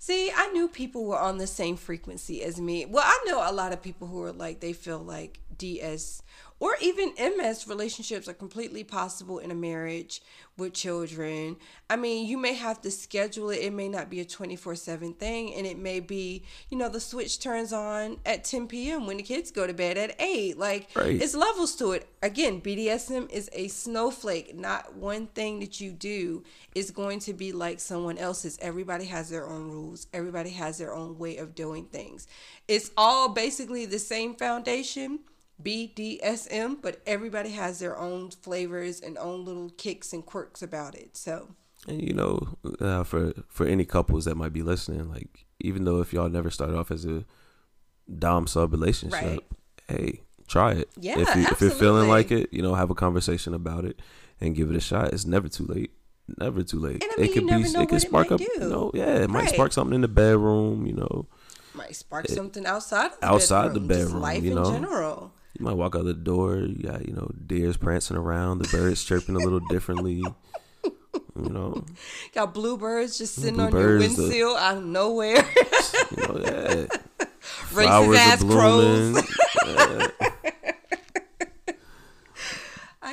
[0.00, 2.86] See, I knew people were on the same frequency as me.
[2.86, 6.22] Well, I know a lot of people who are like, they feel like DS
[6.60, 10.20] or even MS relationships are completely possible in a marriage
[10.56, 11.56] with children.
[11.88, 13.60] I mean, you may have to schedule it.
[13.60, 15.54] It may not be a 24 7 thing.
[15.54, 19.06] And it may be, you know, the switch turns on at 10 p.m.
[19.06, 20.58] when the kids go to bed at 8.
[20.58, 21.22] Like, Right.
[21.22, 22.08] it's levels to it.
[22.22, 24.56] Again, BDSM is a snowflake.
[24.56, 26.42] Not one thing that you do
[26.74, 28.58] is going to be like someone else's.
[28.60, 32.26] Everybody has their own rules, everybody has their own way of doing things.
[32.66, 35.20] It's all basically the same foundation.
[35.62, 41.16] BDSM, but everybody has their own flavors and own little kicks and quirks about it.
[41.16, 41.48] So,
[41.86, 46.00] And you know, uh, for for any couples that might be listening, like even though
[46.00, 47.24] if y'all never started off as a
[48.18, 49.40] dom sub relationship, Right.
[49.88, 50.88] hey, try it.
[50.98, 54.00] Yeah, if you if you're feeling like it, you know, have a conversation about it
[54.40, 55.12] and give it a shot.
[55.12, 55.90] It's never too late.
[56.38, 57.02] Never too late.
[57.02, 58.38] And I mean, you never know it could it spark might up.
[58.40, 58.50] do.
[58.60, 60.86] You know, yeah, it might spark something in the bedroom.
[60.86, 61.26] You know,
[61.74, 64.64] might spark something outside of the Outside the bedroom, just bedroom, life you know?
[64.68, 65.32] in general.
[65.58, 66.56] You might walk out the door.
[66.56, 70.22] You got you know deers prancing around, the birds chirping a little differently.
[71.36, 71.84] You know,
[72.34, 75.36] Got bluebirds just sitting on your windshield out of nowhere.
[76.16, 76.86] you know, yeah.
[77.70, 79.24] Racist ass are blooming.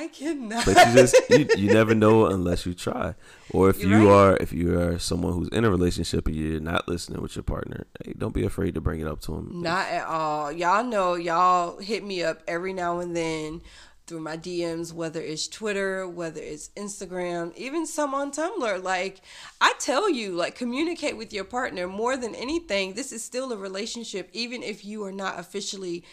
[0.06, 0.64] I cannot.
[0.64, 3.14] but you just you, you never know unless you try
[3.50, 4.14] or if You're you right.
[4.32, 7.42] are if you are someone who's in a relationship and you're not listening with your
[7.42, 10.50] partner hey don't be afraid to bring it up to him Not at all.
[10.52, 13.62] Y'all know y'all hit me up every now and then
[14.06, 18.80] through my DMs, whether it's Twitter, whether it's Instagram, even some on Tumblr.
[18.82, 19.20] Like
[19.60, 22.94] I tell you, like communicate with your partner more than anything.
[22.94, 26.04] This is still a relationship, even if you are not officially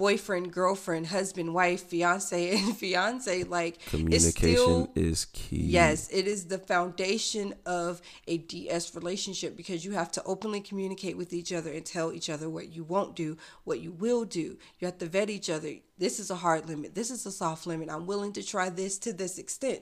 [0.00, 3.44] boyfriend, girlfriend, husband, wife, fiance, and fiance.
[3.44, 5.60] Like Communication still is key.
[5.60, 11.18] Yes, it is the foundation of a DS relationship because you have to openly communicate
[11.18, 14.56] with each other and tell each other what you won't do, what you will do.
[14.78, 15.74] You have to vet each other.
[15.98, 16.94] This is a hard limit.
[16.94, 17.90] This is a soft limit.
[17.90, 19.80] I'm willing to try this to this extent.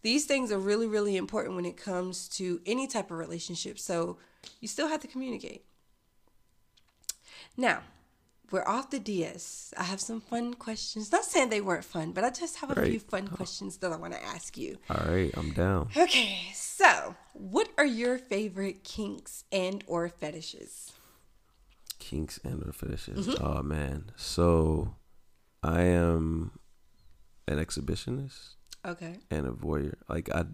[0.00, 3.78] These things are really, really important when it comes to any type of relationship.
[3.78, 4.16] So
[4.60, 5.66] you still have to communicate.
[7.54, 7.82] Now,
[8.50, 9.72] we're off the DS.
[9.76, 11.10] I have some fun questions.
[11.12, 12.90] Not saying they weren't fun, but I just have a Right.
[12.90, 14.78] few fun questions that I want to ask you.
[14.90, 15.88] All right, I'm down.
[15.96, 20.92] Okay, so what are your favorite kinks and or fetishes?
[21.98, 23.26] Kinks and or fetishes.
[23.28, 23.44] Mm-hmm.
[23.44, 24.12] Oh man.
[24.16, 24.94] So
[25.62, 26.52] I am
[27.46, 28.54] an exhibitionist
[28.86, 29.16] Okay.
[29.30, 29.94] and a voyeur.
[30.08, 30.44] Like I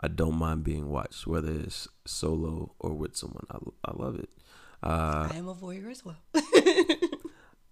[0.00, 3.46] I don't mind being watched, whether it's solo or with someone.
[3.50, 4.28] I, I love it.
[4.82, 6.16] Uh, I am a voyeur as well.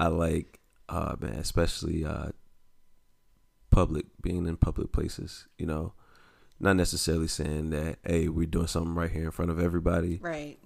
[0.02, 2.30] I like, uh, man, especially uh,
[3.70, 5.46] public, being in public places.
[5.58, 5.92] You know,
[6.58, 10.18] not necessarily saying that, hey, we're doing something right here in front of everybody.
[10.20, 10.58] right.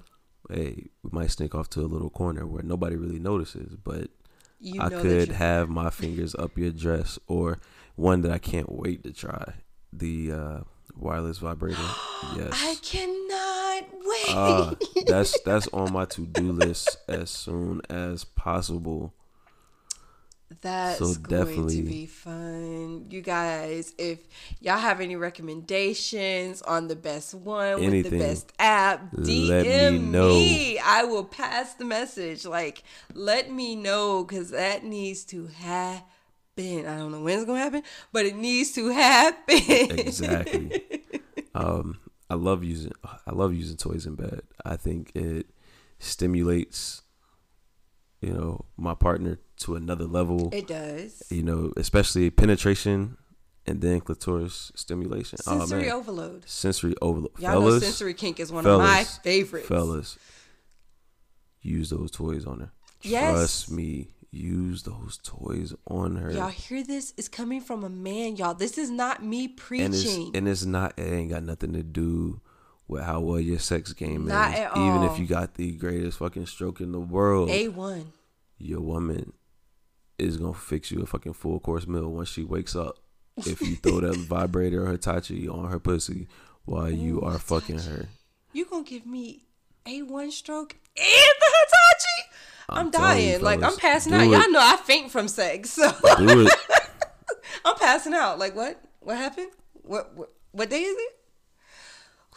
[0.48, 4.10] Hey, we might sneak off to a little corner where nobody really notices, but
[4.60, 7.58] You I could have my fingers up your dress, or
[7.96, 9.54] one that I can't wait to try
[9.92, 10.60] the uh,
[10.96, 11.76] wireless vibrator.
[12.36, 12.50] Yes.
[12.54, 14.36] I cannot wait.
[14.36, 14.74] Uh,
[15.06, 19.12] that's that's on my to do list as soon as possible.
[20.60, 23.06] That's so going definitely- to be fun.
[23.10, 24.20] You guys, if
[24.60, 30.78] y'all have any recommendations on the best one with the best app, DM me me.
[30.78, 32.44] I will pass the message.
[32.44, 36.86] Like, let me know because that needs to happen.
[36.86, 37.82] I don't know when it's going to happen,
[38.12, 39.98] but it needs to happen.
[39.98, 41.02] Exactly.
[41.54, 41.98] um,
[42.30, 44.42] I love using I love using toys in bed.
[44.64, 45.46] I think it
[45.98, 47.02] stimulates,
[48.26, 50.50] you know, my partner to another level.
[50.52, 51.22] it does.
[51.30, 53.16] you know, especially penetration
[53.66, 55.38] and then clitoris stimulation.
[55.46, 56.48] Oh, sensory oh overload.
[56.48, 57.32] sensory overload.
[57.38, 59.68] Y'all know sensory kink is one of my fellas, favorites.
[59.68, 60.18] fellas,
[61.62, 62.72] use those toys on her.
[63.02, 63.32] Yes.
[63.32, 66.32] Trust me, use those toys on her.
[66.32, 67.14] Y'all hear this?
[67.16, 68.54] It's coming from a man, y'all.
[68.54, 70.32] This is not me and it's preaching.
[70.34, 70.94] and it's not.
[70.96, 72.40] It ain't got nothing to do
[72.88, 74.60] with how well your sex game Not is.
[74.76, 78.06] Even if you got the greatest fucking stroke in the world, A1.
[78.58, 79.32] Your woman
[80.18, 82.98] is gonna fix you a fucking full course meal once she wakes up.
[83.38, 86.26] If you throw that vibrator or Hitachi on her pussy
[86.64, 88.08] while you are fucking her,
[88.52, 89.44] You gonna give me
[89.86, 92.30] A1 stroke and the Hitachi?
[92.68, 93.42] I'm, I'm telling you, dying.
[93.42, 94.22] like, I'm passing out.
[94.22, 94.30] it.
[94.30, 95.70] Y'all know I faint from sex.
[95.70, 95.88] So.
[97.64, 98.38] I'm passing out.
[98.38, 98.80] Like, what?
[99.00, 99.50] What happened?
[99.74, 101.15] What, what, what day is it?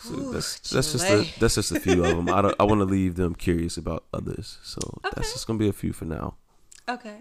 [0.02, 2.30] So Ooh, that's that's just a, that's just a few of them.
[2.30, 4.58] I don't, I want to leave them curious about others.
[4.64, 5.10] So Okay.
[5.16, 6.36] that's just gonna be a few for now.
[6.88, 7.18] Okay.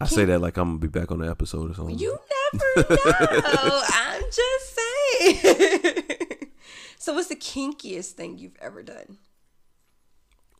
[0.00, 1.98] I say that like I'm gonna be back on the episode or something.
[1.98, 2.16] You
[2.54, 3.82] never know.
[3.88, 6.24] I'm just saying.
[6.98, 9.18] so, what's the kinkiest thing you've ever done?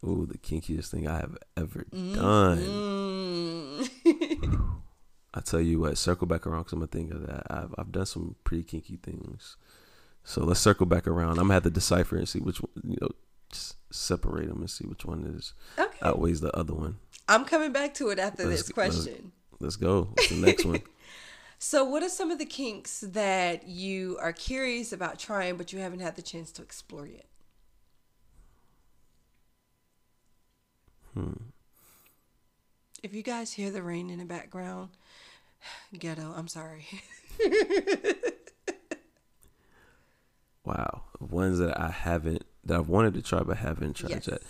[0.07, 2.15] Oh, the kinkiest thing I have ever Mm-hmm.
[2.15, 2.59] done.
[4.05, 4.81] Mm.
[5.37, 7.47] I tell you what, circle back around because I'm gonna think of that.
[7.51, 9.57] I've I've done some pretty kinky things.
[10.25, 11.33] So let's circle back around.
[11.33, 13.11] I'm gonna have to decipher and see which one, you know,
[13.91, 15.99] separate them and see which one is okay.
[16.03, 16.97] outweighs the other one.
[17.29, 19.33] I'm coming back to it after Let's this get- let's- question.
[19.61, 20.09] Let's go.
[20.15, 20.83] What's the next one?
[21.57, 25.79] So, what are some of the kinks that you are curious about trying, but you
[25.79, 27.25] haven't had the chance to explore yet?
[31.15, 31.33] Hmm.
[33.03, 34.91] If you guys hear the rain in the background,
[35.99, 36.85] ghetto, I'm sorry.
[40.65, 44.29] Wow, ones that I haven't that I've wanted to try but haven't tried Yes.
[44.29, 44.43] yet.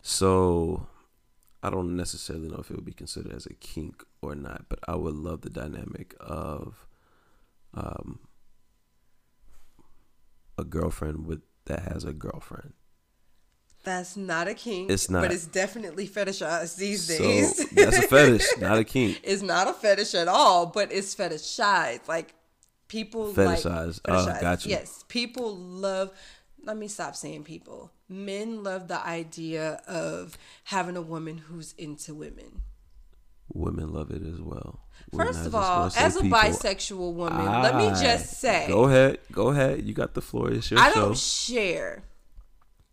[0.00, 0.86] So
[1.62, 4.78] I don't necessarily know if it would be considered as a kink or not, but
[4.88, 6.86] I would love the dynamic of
[7.74, 8.20] um
[10.56, 12.72] a girlfriend with that has a girlfriend.
[13.84, 14.90] That's not a kink.
[14.90, 15.22] It's not.
[15.22, 17.68] But it's definitely fetishized these So days.
[17.70, 19.20] that's a fetish, not a kink.
[19.22, 22.08] it's not a fetish at all, but it's fetishized.
[22.08, 22.34] Like
[22.88, 24.00] people Fetishized.
[24.08, 24.68] Like, Oh, gotcha.
[24.68, 26.10] Yes, people love.
[26.64, 27.92] Let me stop saying people.
[28.08, 32.62] Men love the idea of having a woman who's into women.
[33.52, 34.80] Women love it as well.
[35.12, 38.66] Women, First I of all, as a people- bisexual woman, let me ah, just say
[38.68, 39.18] Go ahead.
[39.32, 39.86] Go ahead.
[39.86, 40.50] You got the floor.
[40.50, 41.00] It's your I show.
[41.06, 42.02] don't share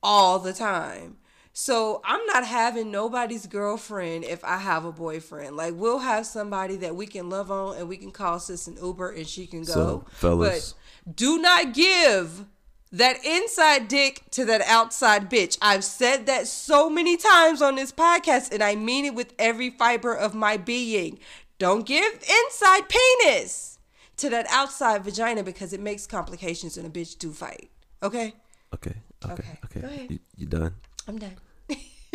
[0.01, 1.17] all the time.
[1.57, 5.55] So I'm not having nobody's girlfriend if I have a boyfriend.
[5.55, 8.75] Like we'll have somebody that we can love on and we can call sis an
[8.83, 9.71] Uber and she can go.
[9.73, 10.73] So, fellas.
[11.05, 12.43] but do not give
[12.91, 15.57] that inside dick to that outside bitch.
[15.61, 19.69] I've said that so many times on this podcast, and I mean it with every
[19.69, 21.19] fiber of my being.
[21.57, 23.79] Don't give inside penis
[24.17, 27.69] to that outside vagina because it makes complications when a bitch do fight.
[28.03, 28.33] Okay?
[28.73, 28.95] Okay.
[29.23, 29.33] Okay.
[29.33, 29.79] Okay, Okay.
[29.81, 30.11] go ahead.
[30.11, 30.75] You, you done?
[31.07, 31.35] I'm done.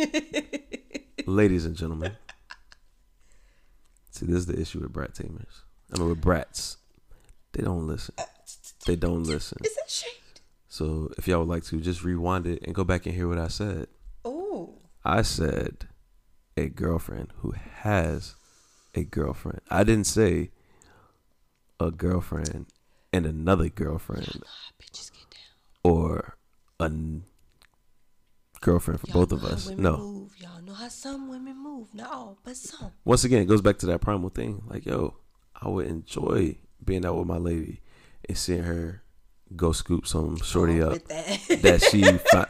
[1.25, 2.13] Ladies and gentlemen.
[4.11, 5.63] See, this is the issue with brat tamers.
[5.93, 6.77] I mean, with brats.
[7.53, 8.15] They don't listen.
[8.85, 9.59] They don't listen.
[9.63, 10.11] Is that shade?
[10.69, 13.37] So if y'all would like to, just rewind it and go back and hear what
[13.37, 13.87] I said.
[14.23, 14.75] Oh.
[15.03, 15.87] I said
[16.55, 18.35] a girlfriend who has
[18.95, 19.61] a girlfriend.
[19.69, 20.51] I didn't say
[21.79, 22.67] a girlfriend
[23.11, 24.43] and another girlfriend
[24.81, 25.41] Bitches get down.
[25.83, 26.37] or
[26.79, 27.23] a n-
[28.61, 29.69] girlfriend for Y'all both of us.
[29.69, 29.97] No.
[29.97, 30.31] Move.
[30.39, 31.93] Y'all know how some women move.
[31.93, 32.91] Not all, but some.
[33.05, 34.63] Once again, it goes back to that primal thing.
[34.67, 35.15] Like, yo,
[35.59, 37.81] I would enjoy being out with my lady
[38.27, 39.03] and seeing her
[39.55, 41.39] go scoop some shorty Oh, up that.
[41.61, 42.01] that she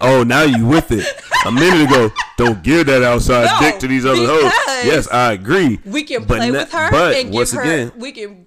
[0.02, 1.04] oh now you with it
[1.48, 4.52] a minute ago don't give that outside No, dick to these other hoes
[4.86, 7.62] yes i agree we can play with her but and give once her.
[7.64, 8.46] again- we can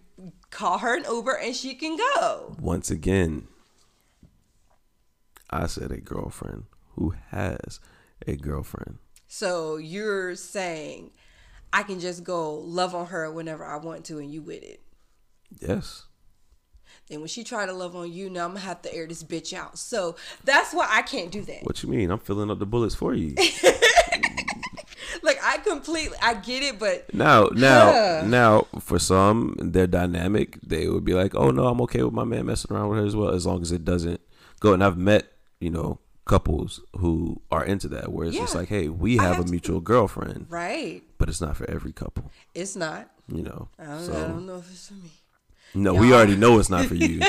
[0.51, 2.55] call her an Uber and she can go.
[2.61, 3.49] once again
[5.51, 6.65] i said a girlfriend
[6.97, 7.81] who has
[8.27, 11.11] a girlfriend So you're saying
[11.73, 14.81] I can just go love on her whenever I want to, and you with it.
[15.61, 16.05] yes
[17.09, 19.23] Then when she try to love on you, now I'm gonna have to air this
[19.25, 19.79] bitch out.
[19.79, 20.15] So
[20.45, 21.65] that's why I can't do that.
[21.65, 23.35] what you mean i'm filling up the bullets for you
[25.23, 28.23] Like I completely, I get it, but now now Huh.
[28.27, 32.25] now for some they're dynamic they would be like oh no i'm okay with my
[32.25, 34.21] man messing around with her as well as long as it doesn't
[34.61, 38.69] go and i've met you know couples who are into that where it's just like
[38.69, 42.31] hey we have, have a to- mutual girlfriend right, but it's not for every couple
[42.55, 43.11] it's not.
[43.29, 45.11] you know I don't, so I don't know if it's for me.
[45.75, 47.21] no we Y'all- already know it's not for you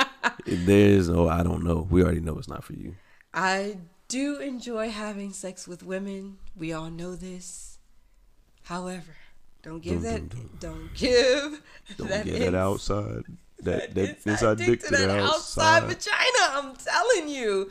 [0.46, 2.94] there's no oh, i don't know we already know it's not for you
[3.32, 3.76] I
[4.08, 6.38] do enjoy having sex with women.
[6.56, 7.78] We all know this.
[8.64, 9.14] However,
[9.62, 10.28] don't give Dun, that.
[10.30, 11.62] dun, Don't give
[11.96, 13.22] don't that get that outside
[13.60, 16.42] that, that inside inside dick to that outside, vagina.
[16.54, 17.70] I'm telling you,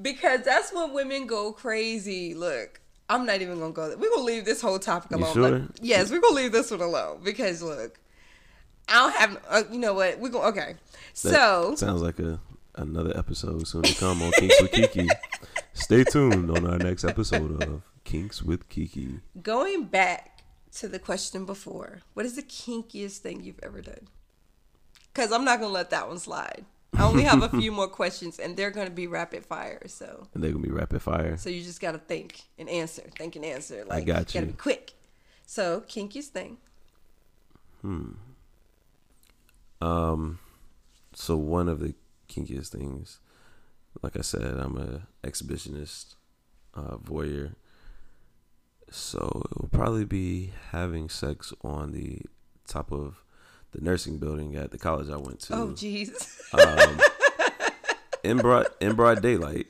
[0.00, 2.34] because that's when women go crazy.
[2.34, 3.88] Look, I'm not even gonna go.
[3.88, 3.98] there.
[3.98, 5.32] We're gonna leave this whole topic alone.
[5.34, 5.50] sure?
[5.58, 7.98] Like, yes, we're gonna leave this one alone because look,
[8.88, 9.42] I don't have.
[9.48, 10.18] Uh, you know what?
[10.18, 10.74] We're gonna okay.
[10.74, 12.40] That So sounds like a
[12.74, 15.08] another episode soon to come on Kinks with Kiki.
[15.74, 19.20] Stay tuned on our next episode of Kinks with Kiki.
[19.42, 20.28] going back
[20.76, 24.08] to the question before, what is the kinkiest thing you've ever done?
[25.12, 26.64] Because I'm not gonna let that one slide.
[26.94, 29.82] I only have a few more questions, and they're gonna be rapid fire.
[29.86, 30.28] So.
[30.34, 31.36] And they're gonna be rapid fire.
[31.36, 33.84] So you just gotta think and answer, think and answer.
[33.86, 34.40] Like I got you.
[34.40, 34.92] gotta be quick.
[35.46, 36.58] So kinkiest thing.
[37.80, 38.12] Hmm.
[39.80, 40.38] Um,
[41.14, 41.94] so one of the
[42.28, 43.18] kinkiest things,
[44.02, 46.14] like I said, I'm a exhibitionist,
[46.74, 47.54] uh, voyeur.
[48.90, 52.20] So it will probably be having sex on the
[52.66, 53.24] top of
[53.72, 55.54] the nursing building at the college I went to.
[55.54, 56.10] Oh jeez.
[56.54, 57.00] um,
[58.24, 59.66] in broad in broad daylight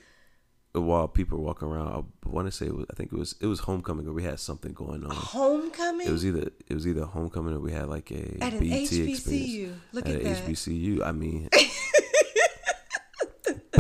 [0.73, 1.89] while people were walking around.
[2.25, 4.23] I want to say it was, I think it was it was homecoming or we
[4.23, 5.11] had something going on.
[5.11, 6.07] Homecoming.
[6.07, 9.13] It was either it was either homecoming or we had like a at an BT
[9.13, 9.75] experience HBCU.
[9.93, 10.47] Look at at, that.
[10.47, 11.03] HBCU.
[11.05, 11.49] I mean,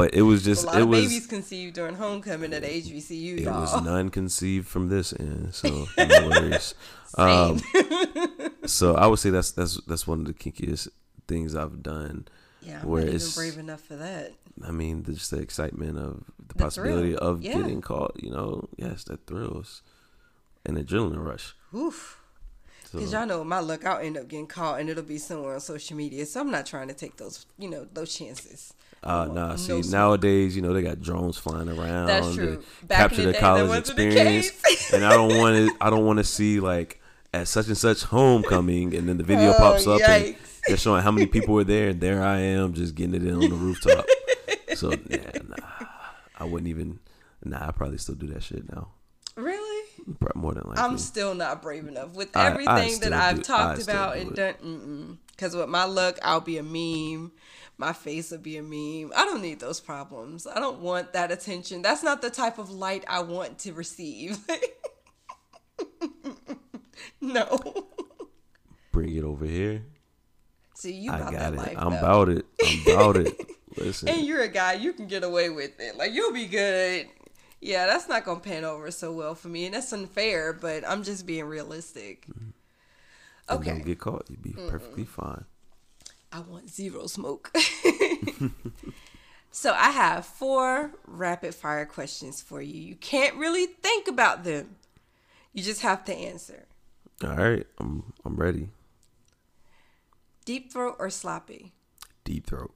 [0.03, 3.39] but it was just A lot it of was babies conceived during homecoming at HBCU.
[3.39, 3.61] it y'all.
[3.61, 6.75] was none conceived from this end, so no worries.
[7.19, 7.61] Um,
[8.67, 10.89] so I would say that's that's that's one of the kinkiest
[11.29, 12.27] things I've done.
[12.63, 14.33] yeah, I'm where not even it's- brave enough for that.
[14.67, 17.55] I mean, just the excitement of the, The possibility thrill, of yeah.
[17.57, 18.23] getting caught.
[18.23, 19.83] You know, yes, that thrills,
[20.67, 21.55] an adrenaline rush.
[21.75, 22.19] Oof.
[22.91, 25.55] So, Cause y'all know my luck, I'll end up getting caught, and it'll be somewhere
[25.55, 26.27] on social media.
[26.27, 28.75] So I'm not trying to take those, you know, those chances.
[29.05, 29.93] Uh, no nah, see, smoke.
[29.93, 32.07] nowadays, you know, they got drones flying around.
[32.07, 32.63] That's true.
[32.85, 35.77] Back capture in the the day, college wasn't the experience, and I don't want to.
[35.81, 37.01] I don't want to see like
[37.35, 40.37] at such and such homecoming, and then the video Oh, pops up and
[40.69, 43.35] they're showing how many people were there, and there I am just getting it in
[43.35, 44.05] on the rooftop.
[44.75, 45.87] so yeah, nah,
[46.39, 47.01] I wouldn't even.
[47.45, 48.91] Nah, I probably still do that shit now.
[49.35, 49.89] Really?
[50.35, 50.83] More than likely.
[50.83, 54.35] I'm still not brave enough with I- I everything that I've do- talked about and
[54.35, 55.19] done.
[55.31, 57.33] Because with my luck, I'll be a meme.
[57.79, 59.13] My face would be a meme.
[59.17, 60.47] I don't need those problems.
[60.47, 61.83] I don't want that attention.
[61.83, 64.39] That's not the type of light I want to receive.
[67.21, 67.59] no.
[68.93, 69.83] Bring it over here.
[70.75, 71.57] See, you I got that it.
[71.57, 71.75] life.
[71.77, 71.99] I'm though.
[71.99, 72.47] about it.
[72.65, 73.37] I'm about it.
[73.77, 75.97] Listen, And you're a guy, you can get away with it.
[75.97, 77.09] Like you'll be good.
[77.61, 80.53] Yeah, that's not gonna pan over so well for me, and that's unfair.
[80.53, 82.27] But I'm just being realistic.
[82.29, 82.53] and
[83.49, 84.27] Okay, don't get caught.
[84.29, 85.45] You'd be perfectly fine.
[86.33, 87.53] I want zero smoke.
[89.55, 92.81] So I have four rapid fire questions for you.
[92.81, 94.77] You can't really think about them.
[95.53, 96.65] You just have to answer.
[97.23, 98.71] All right, I'm I'm ready.
[100.47, 101.73] Deep throat or sloppy?
[102.25, 102.75] Deep throat.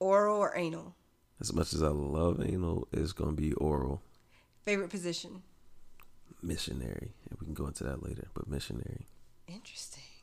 [0.00, 0.94] Oral or anal?
[1.38, 4.00] As much as I love anal, it's gonna be oral.
[4.64, 5.42] Favorite position?
[6.42, 7.12] Missionary.
[7.28, 9.08] And we can go into that later, but missionary.
[9.46, 10.13] Interesting.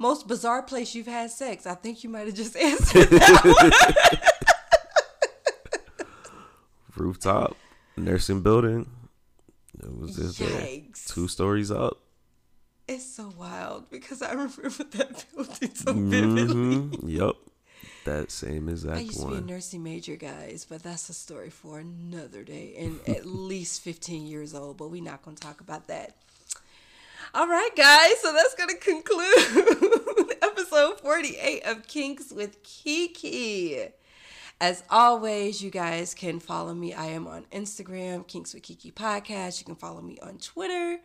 [0.00, 1.66] Most bizarre place you've had sex?
[1.66, 3.70] I think you might have just answered that one.
[6.96, 7.54] Rooftop,
[7.98, 8.88] nursing building.
[9.78, 10.66] It was just there.
[11.06, 11.98] Two stories up.
[12.88, 16.76] It's so wild because I remember that building so vividly.
[16.76, 17.32] hmm Yep.
[18.06, 18.98] That same exact one.
[18.98, 22.74] I used to be a nursing major, guys, but that's a story for another day
[22.78, 26.16] and at least 15 years old, but we're not going to talk about that.
[27.32, 33.78] All right, guys, so that's going to conclude episode 48 of Kinks with Kiki.
[34.60, 36.92] As always, you guys can follow me.
[36.92, 39.60] I am on Instagram, Kinks with Kiki Podcast.
[39.60, 40.98] You can follow me on Twitter.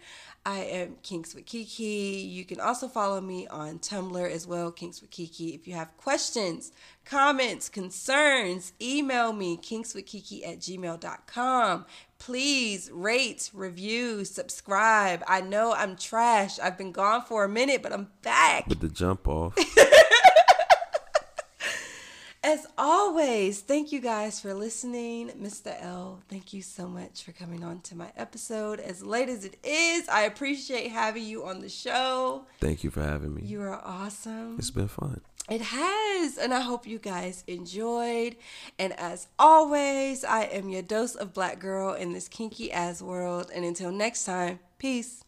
[0.47, 2.27] I am Kinks with Kiki.
[2.27, 5.53] You can also follow me on Tumblr as well, Kinks with Kiki.
[5.53, 6.71] If you have questions,
[7.05, 11.85] comments, concerns, email me, kinkswithkiki at gmail.com.
[12.25, 15.23] Please rate, review, subscribe.
[15.27, 16.57] I know I'm trash.
[16.57, 18.65] I've been gone for a minute, but I'm back.
[18.65, 19.55] With the jump off.
[22.43, 25.29] As always, thank you guys for listening.
[25.39, 25.79] Mr.
[25.79, 28.79] L, thank you so much for coming on to my episode.
[28.79, 32.47] As late as it is, I appreciate having you on the show.
[32.59, 33.43] Thank you for having me.
[33.43, 34.55] You are awesome.
[34.57, 35.21] It's been fun.
[35.49, 38.35] It has, and I hope you guys enjoyed.
[38.79, 43.51] And as always, I am your dose of black girl in this kinky ass world.
[43.53, 45.24] And until next time, peace.